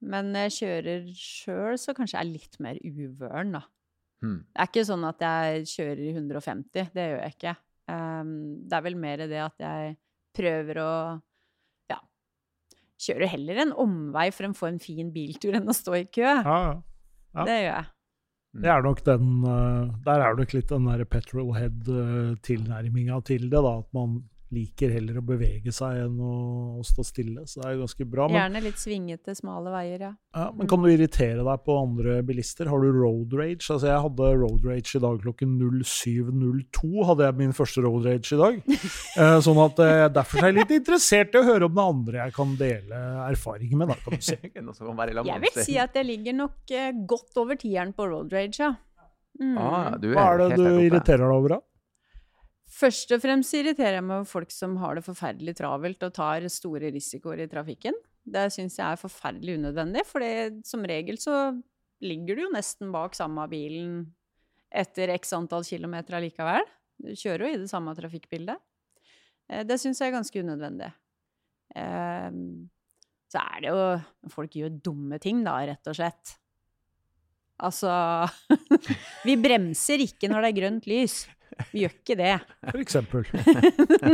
[0.03, 3.62] Men når jeg kjører sjøl, så kanskje jeg er litt mer uvøren, da.
[4.23, 4.41] Hmm.
[4.51, 7.55] Det er ikke sånn at jeg kjører i 150, det gjør jeg ikke.
[7.91, 8.33] Ehm,
[8.70, 9.97] det er vel mer det at jeg
[10.37, 10.93] prøver å
[11.91, 11.99] ja,
[13.03, 16.27] kjører heller en omvei for å få en fin biltur enn å stå i kø.
[16.27, 16.79] Ja, ja.
[17.33, 17.45] Ja.
[17.49, 17.87] Det gjør jeg.
[18.53, 23.62] Det er nok den eh, Der er det nok litt den der petrolhead-tilnærminga til det,
[23.64, 23.78] da.
[23.80, 26.32] At man liker heller å bevege seg enn å,
[26.80, 27.46] å stå stille.
[27.48, 28.26] Så det er jo ganske bra.
[28.28, 30.11] Men, Gjerne litt svingete, smale veier, ja.
[30.36, 32.68] ja, men kan du irritere deg på andre bilister?
[32.70, 33.64] Har du road rage?
[33.64, 36.92] Altså, jeg hadde road rage i dag klokken 07.02.
[37.09, 38.62] Hadde jeg min første road rage i dag.
[39.12, 42.20] Eh, sånn at eh, Derfor er jeg litt interessert i å høre om det andre
[42.22, 43.90] jeg kan dele erfaringer med.
[43.92, 44.36] Da, kan du si.
[45.32, 48.72] Jeg vil si at jeg ligger nok eh, godt over tieren på road rage, ja.
[49.40, 49.57] Mm.
[49.59, 51.55] ah, du er Hva er det helt du irriterer deg over?
[51.57, 51.61] da?
[52.83, 56.47] Først og fremst irriterer jeg meg over folk som har det forferdelig travelt og tar
[56.51, 57.95] store risikoer i trafikken.
[58.22, 60.24] Det syns jeg er forferdelig unødvendig, for
[60.66, 61.37] som regel så
[62.03, 64.01] ligger du jo nesten bak samme bilen
[64.72, 66.66] etter x antall kilometer allikevel.
[67.03, 68.59] Du kjører jo i det samme trafikkbildet.
[69.51, 70.93] Eh, Det syns jeg er ganske unødvendig.
[71.76, 72.30] Eh,
[73.33, 76.37] Så er det jo Folk gjør dumme ting, da, rett og slett.
[77.62, 77.93] Altså
[79.26, 81.22] Vi bremser ikke når det er grønt lys.
[81.72, 82.34] Vi gjør ikke det.
[82.68, 83.26] For eksempel.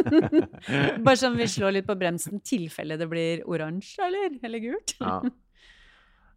[1.06, 4.38] Bare sånn vi slår litt på bremsen tilfelle det blir oransje, eller?
[4.46, 4.94] Eller gult.
[5.00, 5.18] Ja.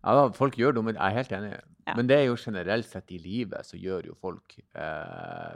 [0.07, 1.53] ja folk gjør dumme Jeg er helt enig.
[1.87, 1.95] Ja.
[1.97, 5.55] Men det er jo generelt sett i livet så gjør jo folk eh,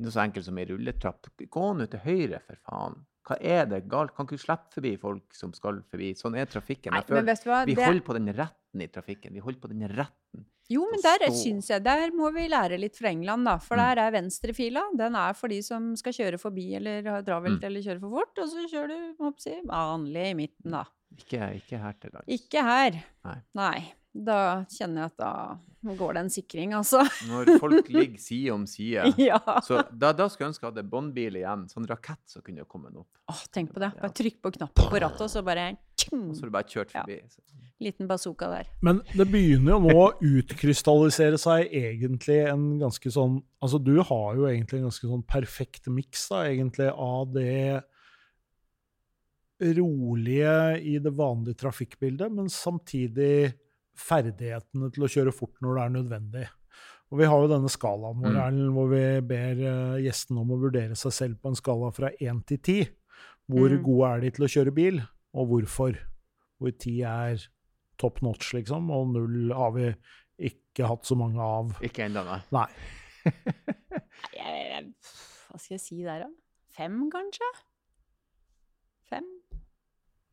[0.00, 1.30] Noe så enkelt som ei rulletrapp.
[1.52, 2.98] Gå nå til høyre, for faen.
[3.30, 4.14] Hva er det galt?
[4.16, 6.10] Kan ikke du slippe forbi folk som skal forbi?
[6.18, 6.96] Sånn er trafikken.
[6.96, 7.60] Nei, men vet du hva?
[7.68, 9.36] vi holder på den retten i trafikken.
[9.36, 10.46] Vi holder på den retten.
[10.70, 13.56] Jo, men der syns jeg Der må vi lære litt fra England, da.
[13.58, 13.82] For Mm.
[13.82, 14.82] der er venstrefila.
[14.96, 17.64] Den er for de som skal kjøre forbi eller ha travelt Mm.
[17.66, 18.38] eller kjøre for fort.
[18.38, 20.84] Og så kjører du må jeg si, vanlig i midten, da.
[21.18, 22.28] Ikke, ikke her til dags.
[22.28, 23.02] Ikke her.
[23.24, 23.38] Nei.
[23.54, 23.92] Nei.
[24.10, 27.04] Da kjenner jeg at da går det en sikring, altså.
[27.30, 29.12] Når folk ligger side om side.
[29.30, 29.38] ja.
[29.64, 31.64] Så da, da skulle jeg ønske jeg hadde båndbil igjen.
[31.70, 33.08] Sånn rakett som kunne kommet opp.
[33.32, 33.92] Åh, tenk på det.
[34.00, 35.70] Bare trykk på knappen på rattet, og så bare
[36.10, 37.20] Og så har du bare kjørt forbi.
[37.22, 37.56] Ja.
[37.80, 38.68] Liten bazooka der.
[38.84, 44.36] Men det begynner jo nå å utkrystallisere seg egentlig en ganske sånn Altså, du har
[44.36, 47.80] jo egentlig en ganske sånn perfekt miks, da, egentlig, av det
[49.76, 53.52] rolige i det vanlige trafikkbildet, men samtidig
[54.00, 56.46] ferdighetene til å kjøre fort når det er nødvendig.
[57.10, 58.40] Og Vi har jo denne skalaen vår Mm.
[58.44, 62.10] Erlend, hvor vi ber eh, gjestene om å vurdere seg selv på en skala fra
[62.20, 62.88] 1 til 10.
[63.50, 63.82] Hvor Mm.
[63.82, 65.00] gode er de til å kjøre bil,
[65.34, 65.98] og hvorfor?
[66.60, 67.46] Hvor 10 er
[67.98, 69.88] top notch, liksom, og null har vi
[70.38, 71.74] ikke hatt så mange av.
[71.82, 72.40] Ikke ennå, nei.
[72.52, 72.68] Nei.
[75.50, 76.30] Hva skal jeg si der, da?
[76.76, 77.48] Fem, kanskje?
[79.10, 79.26] Fem?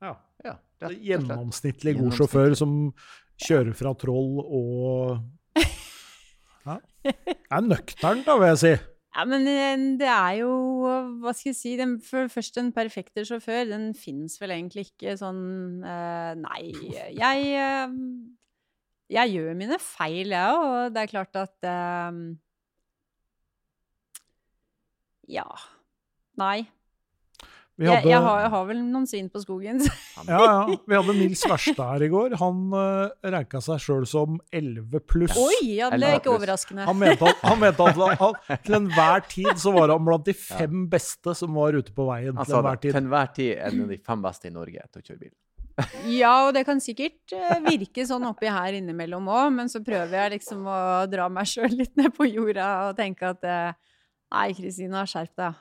[0.04, 0.14] Ja.
[0.46, 1.00] Ja, slett.
[1.02, 2.74] Gjennomsnittlig god sjåfør som
[3.42, 5.18] kjører fra Troll og
[6.68, 6.78] ja.
[7.08, 8.76] Det er nøkternt, da, vil jeg si.
[9.18, 10.52] Ja, men eh, det er jo
[11.24, 11.72] Hva skal jeg si?
[11.80, 16.70] Den, for først, den perfekte sjåfør, den fins vel egentlig ikke sånn uh, Nei,
[17.18, 17.96] jeg uh,
[19.10, 22.22] Jeg gjør mine feil, jeg òg, og det er klart at uh,
[25.28, 25.48] Ja.
[26.38, 26.68] Nei.
[27.78, 29.84] Vi Jeg, hadde, jeg, har, jeg har vel noen svin på skogen.
[30.26, 32.34] ja, ja, vi hadde Nils Verstad her i går.
[32.42, 35.36] Han uh, ranka seg sjøl som 11 pluss.
[35.38, 35.76] Oi!
[35.78, 36.88] Ja, det er ikke overraskende.
[36.90, 40.34] Han mente at, han mente at han, til enhver tid så var han blant de
[40.34, 42.34] fem beste som var ute på veien.
[42.34, 42.96] Altså, til enhver tid.
[42.96, 45.36] Til enhver tid er en av de fem beste i Norge til å kjøre bil.
[46.10, 50.16] Ja, og det kan sikkert eh, virke sånn oppi her innimellom òg, men så prøver
[50.24, 50.80] jeg liksom å
[51.12, 53.78] dra meg sjøl litt ned på jorda og tenke at eh,
[54.28, 55.60] Nei, Kristina, skjerp deg.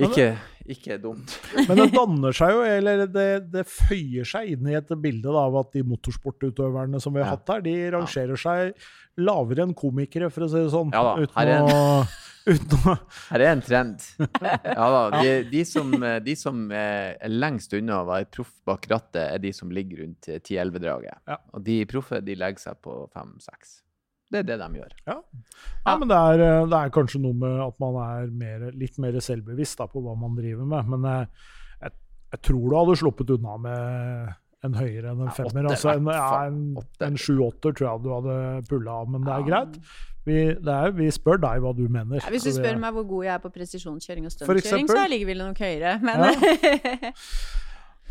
[0.00, 0.26] Ikke,
[0.72, 1.34] ikke dumt.
[1.68, 5.42] Men det danner seg jo, eller det, det føyer seg inn i et bilde da,
[5.50, 7.36] av at de motorsportutøverne som vi har Ja.
[7.36, 8.72] hatt her, de rangerer seg
[9.20, 10.94] lavere enn komikere, for å si det sånn.
[10.96, 11.82] Ja da, uten, her er å,
[12.54, 12.96] uten å
[13.28, 14.06] Her er en trend.
[14.64, 15.92] Ja da, de, de, som,
[16.24, 20.30] de som er lengst unna å være proff bak rattet, er de som ligger rundt
[20.38, 21.20] 10-11-draget.
[21.28, 21.36] Ja.
[21.52, 23.81] Og de proffe de legger seg på 5-6.
[24.32, 24.92] Det er det de gjør.
[25.12, 28.96] Ja, men det er, eh, det er kanskje noe med at man er mer, litt
[29.02, 30.88] mer selvbevisst da, på hva man driver med.
[30.94, 31.26] Men jeg,
[31.82, 31.92] jeg,
[32.32, 35.66] jeg tror du hadde sluppet unna med en høyere enn en Ja, femmer.
[35.66, 37.06] åtte, Altså en, ja, en, Åtte.
[37.10, 38.36] en sju-åtter tror jeg du hadde
[38.70, 39.46] pulla av, men det er Ja.
[39.50, 39.78] greit.
[40.24, 42.20] Vi, det er, vi spør deg hva du mener.
[42.22, 45.26] Ja, hvis du spør meg hvor god jeg er på presisjonskjøring og stuntkjøring, så ligger
[45.32, 45.96] vi nok høyere.
[45.98, 46.22] Men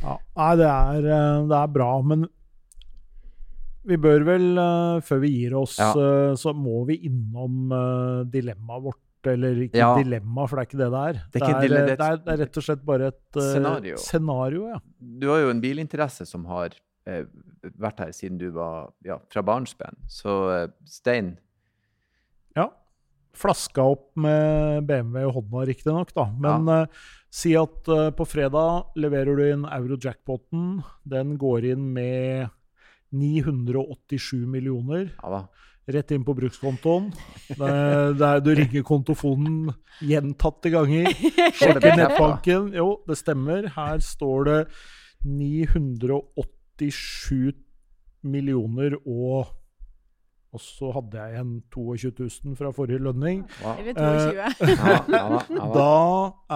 [0.01, 2.25] Ja, nei, det er, eh, det er bra, men
[3.87, 5.91] vi bør vel, uh, før vi gir oss, Ja.
[5.95, 8.99] uh, så må vi innom uh, dilemmaet vårt.
[9.29, 9.91] Eller ikke Ja.
[10.01, 11.13] dilemma, for det er ikke det det er.
[11.31, 13.97] Det er det, er, det er det er rett og slett bare et Scenario.
[14.01, 14.79] scenario ja.
[14.97, 16.73] Du har jo en bilinteresse som har
[17.05, 19.93] vært her siden du var ja, fra barnsben.
[20.09, 20.33] Så
[20.89, 21.35] Stein,
[22.57, 22.65] ja.
[23.37, 26.25] Flaska opp med BMW i hånda, riktignok, da.
[26.41, 26.87] Men
[27.29, 27.85] si at
[28.17, 30.81] på fredag leverer du inn euro-jackpoten.
[31.05, 32.49] Den går inn med
[33.11, 35.11] 987 millioner.
[35.23, 35.43] ja da.
[35.91, 37.07] Rett inn på brukskontoen.
[37.57, 39.71] Der, det er, du ringer kontofonen
[40.05, 41.09] gjentatte ganger.
[41.57, 42.69] Sjekker nettbanken.
[42.77, 43.65] Jo, det stemmer.
[43.75, 44.59] Her står det
[45.25, 47.53] 987
[48.23, 49.47] millioner og
[50.53, 52.11] Og så hadde jeg igjen 22
[52.51, 53.45] 000 fra forrige lønning.
[53.63, 53.77] Wow.
[53.79, 54.35] Eller Eh, 22.
[54.35, 55.65] Ja, ja, da, da.
[55.77, 55.91] Da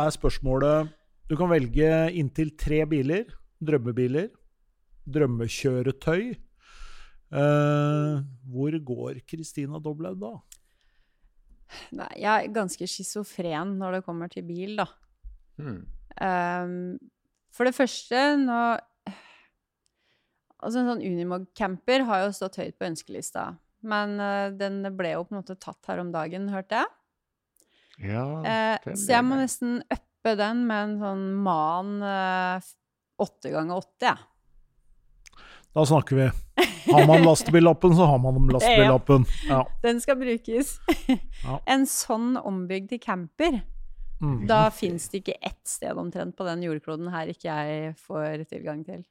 [0.05, 0.87] er spørsmålet
[1.29, 3.23] Du kan velge inntil tre biler.
[3.63, 4.27] Drømmebiler.
[5.07, 6.35] Drømmekjøretøy.
[7.33, 8.21] Eh,
[8.53, 10.35] hvor går Kristina Doblaug da?
[11.97, 14.85] Nei, jeg er ganske schizofren når det kommer til bil, da.
[15.57, 15.81] Mm.
[16.21, 16.75] Um,
[17.55, 18.59] for det første, nå
[20.65, 23.43] Altså, en sånn Unimog-camper har jo stått høyt på ønskelista.
[23.85, 26.89] Men uh, den ble jo på en måte tatt her om dagen, hørte jeg.
[28.09, 34.15] Ja, uh, så jeg må nesten uppe den med en sånn Man åtte ganger åtte,
[34.15, 35.37] jeg.
[35.75, 36.31] Da snakker vi.
[36.85, 39.25] Har man lastebillappen, så har man lastebillappen.
[39.49, 39.63] Ja.
[39.83, 40.77] Den skal brukes.
[41.43, 41.59] Ja.
[41.75, 43.61] En sånn ombygd til camper,
[44.21, 44.45] Mm.
[44.47, 48.85] da fins det ikke ett sted omtrent på den jordkloden her ikke jeg får tilgang
[48.87, 49.01] til.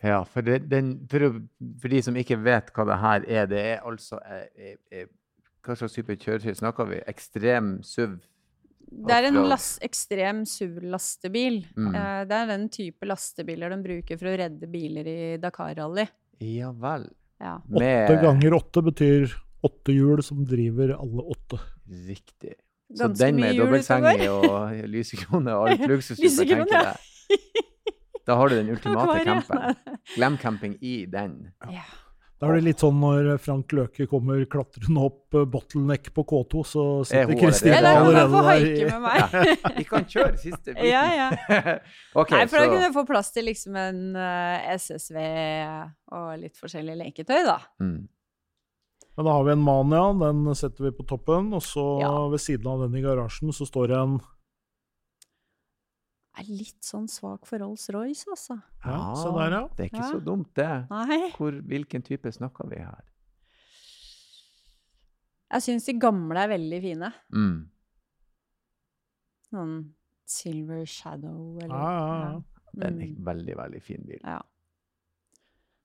[0.00, 1.26] Ja, for, det, den, for,
[1.82, 5.10] for de som ikke vet hva det her er, det er altså er, er, eh,
[5.64, 7.02] Hva slags type kjøretøy snakker vi?
[7.10, 8.16] Ekstrem SUV?
[8.94, 9.50] Det er en Offroad.
[9.50, 11.60] las ekstrem SUV-lastebil.
[11.76, 11.94] Mm.
[11.94, 16.04] Eh, det er den type lastebiler de bruker for å redde biler i Dakar-rally.
[16.42, 17.08] Ja vel.
[17.42, 17.58] Ja.
[17.68, 21.60] Åtte ganger åtte betyr åtte hjul som driver alle åtte.
[22.08, 22.54] Riktig.
[22.94, 27.40] Så Ganske den med dobbeltseng og lysekrone og alt luksus du tenke deg.
[28.24, 29.76] Da har du den ultimate campen.
[30.14, 31.52] Glam camping i den.
[31.68, 31.84] Ja.
[32.42, 36.62] Da er det litt sånn når Frank Løke kommer klatrende opp eh, bottleneck på K2,
[36.66, 38.90] så Er sitter Kristine Ja, allerede der.
[38.90, 39.76] med meg.
[39.78, 40.88] Vi kan kjøre siste biten.
[40.90, 41.28] Ja, ja.
[42.20, 45.20] okay, Nei, for da kunne jeg få plass til liksom en eh, SSV
[46.18, 47.60] og litt forskjellig leketøy, da.
[47.80, 48.02] mm.
[49.14, 51.52] Men da har vi en Mania, den setter vi på toppen.
[51.54, 52.10] Og så Ja.
[52.32, 54.16] ved siden av den i garasjen så står det en
[56.38, 58.56] er litt sånn svak for Rolls-Royce, altså.
[58.84, 59.68] Ja, så der, ja.
[59.76, 60.10] Det er ikke Ja.
[60.12, 60.70] så dumt, det.
[60.90, 61.30] Nei.
[61.36, 63.04] Hvor, hvilken type snakker vi her?
[65.54, 67.12] Jeg syns de gamle er veldig fine.
[67.32, 67.68] Mm.
[69.54, 69.74] Noen
[70.26, 72.40] Silver Shadow eller Ja, ja, ja.
[72.74, 73.24] Det er en Mm.
[73.24, 74.20] veldig, veldig fin bil.
[74.24, 74.40] ja.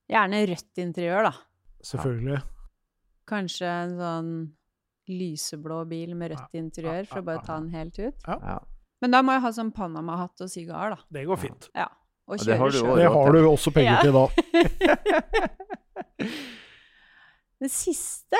[0.09, 1.33] Gjerne rødt interiør, da.
[1.83, 2.41] Selvfølgelig.
[3.27, 4.53] Kanskje en sånn
[5.07, 8.15] lyseblå bil med rødt interiør, for å bare ta den helt ut.
[8.27, 8.57] Ja.
[9.01, 10.99] Men da må jeg ha sånn Panama-hatt og sigar, da.
[11.15, 11.69] Det går fint.
[11.77, 11.87] Ja.
[12.29, 12.89] Og det kjøre du sjøl.
[12.89, 12.97] også.
[12.99, 14.01] Det har du også penger Ja.
[14.03, 14.25] til da.
[17.59, 18.39] Det siste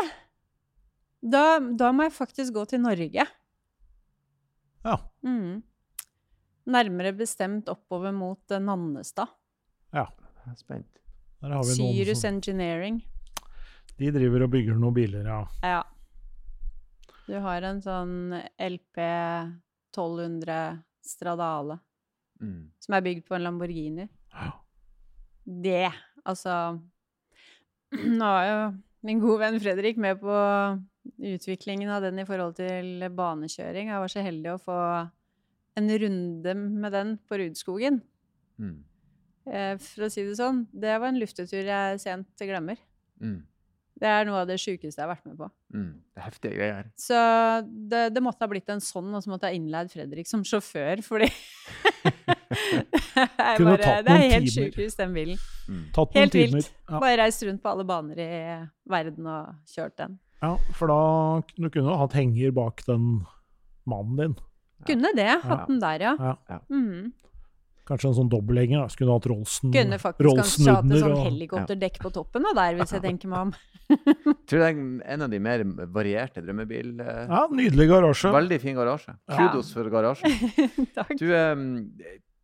[1.20, 3.26] da, da må jeg faktisk gå til Norge.
[4.88, 4.94] Ja.
[5.28, 5.58] Mm.
[6.72, 9.28] Nærmere bestemt oppover mot Nannestad.
[9.92, 10.16] Nannestad.
[10.46, 11.02] Jeg er spent.
[11.44, 13.02] Der har vi noen Syrus som Engineering.
[14.00, 15.42] De driver og bygger noen biler, ja.
[15.68, 15.82] Ja.
[17.28, 18.16] Du har en sånn
[18.64, 19.04] LP
[19.96, 21.80] 1200 Stradale
[22.40, 22.70] Mm.
[22.80, 24.06] som er bygd på en Lamborghini.
[24.32, 24.52] Ja.
[25.44, 25.90] Det,
[26.24, 26.54] altså
[28.20, 28.60] Nå var jo
[29.04, 30.36] min gode venn Fredrik med på
[31.20, 33.90] utviklingen av den i forhold til banekjøring.
[33.92, 34.78] Jeg var så heldig å få
[35.80, 38.00] en runde med den på Rudskogen.
[38.60, 38.78] Mm.
[39.50, 42.80] Eh, For å si det sånn, det var en luftetur jeg sent glemmer.
[43.20, 43.42] Mm.
[44.00, 45.48] Det er noe av det sjukeste jeg har vært med på.
[45.76, 46.86] Mm, det er heftige greier.
[47.00, 47.18] Så
[47.92, 50.46] det, det måtte ha blitt en sånn, og så måtte jeg ha innleid Fredrik som
[50.48, 51.28] sjåfør, fordi
[53.60, 53.78] bare,
[54.08, 55.40] det er helt sjukehus, den bilen.
[55.68, 55.84] Mm.
[55.96, 56.56] Tatt noen Helt timer.
[56.62, 56.72] vilt.
[56.90, 57.02] Ja.
[57.04, 58.32] Bare reist rundt på alle baner i
[58.90, 60.18] verden og kjørt den.
[60.42, 61.00] ja, for da
[61.58, 63.10] du kunne du hatt henger bak den
[63.90, 64.38] mannen din.
[64.88, 65.28] Kunne det.
[65.28, 65.40] Ja.
[65.44, 66.14] Hatt den der, ja.
[66.48, 66.62] Ja.
[66.72, 67.12] Mhm.
[67.90, 68.86] Kanskje en sånn dobbelthenger.
[68.94, 72.94] Skulle hatt Rolsen Kunne faktisk kanskje hatt et sånn helikopterdekk på toppen og der, hvis
[72.94, 73.54] jeg tenker meg om.
[74.50, 74.80] Tror det er
[75.16, 76.92] en av de mer varierte drømmebil...
[77.02, 78.32] eh, Ja, nydelig garasje.
[78.36, 79.16] Veldig fin garasje.
[79.26, 79.40] Ja.
[79.50, 80.38] Kudos for garasjen.
[80.98, 81.16] Takk.
[81.18, 81.66] Du, um,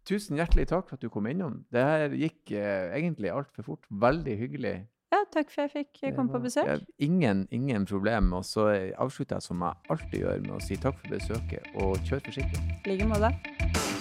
[0.09, 1.61] tusen hjertelig takk for at du kom innom.
[1.73, 3.85] Det her gikk uh, egentlig altfor fort.
[3.89, 4.75] Veldig hyggelig.
[5.13, 6.67] Ja, takk for jeg fikk komme på besøk.
[6.67, 6.75] ja,
[7.05, 8.33] ingen, ingen problem.
[8.35, 8.65] Og så
[8.99, 12.65] avslutter jeg som jeg alltid gjør, med å si takk for besøket, og kjør forsiktig.
[12.83, 13.94] I like måte.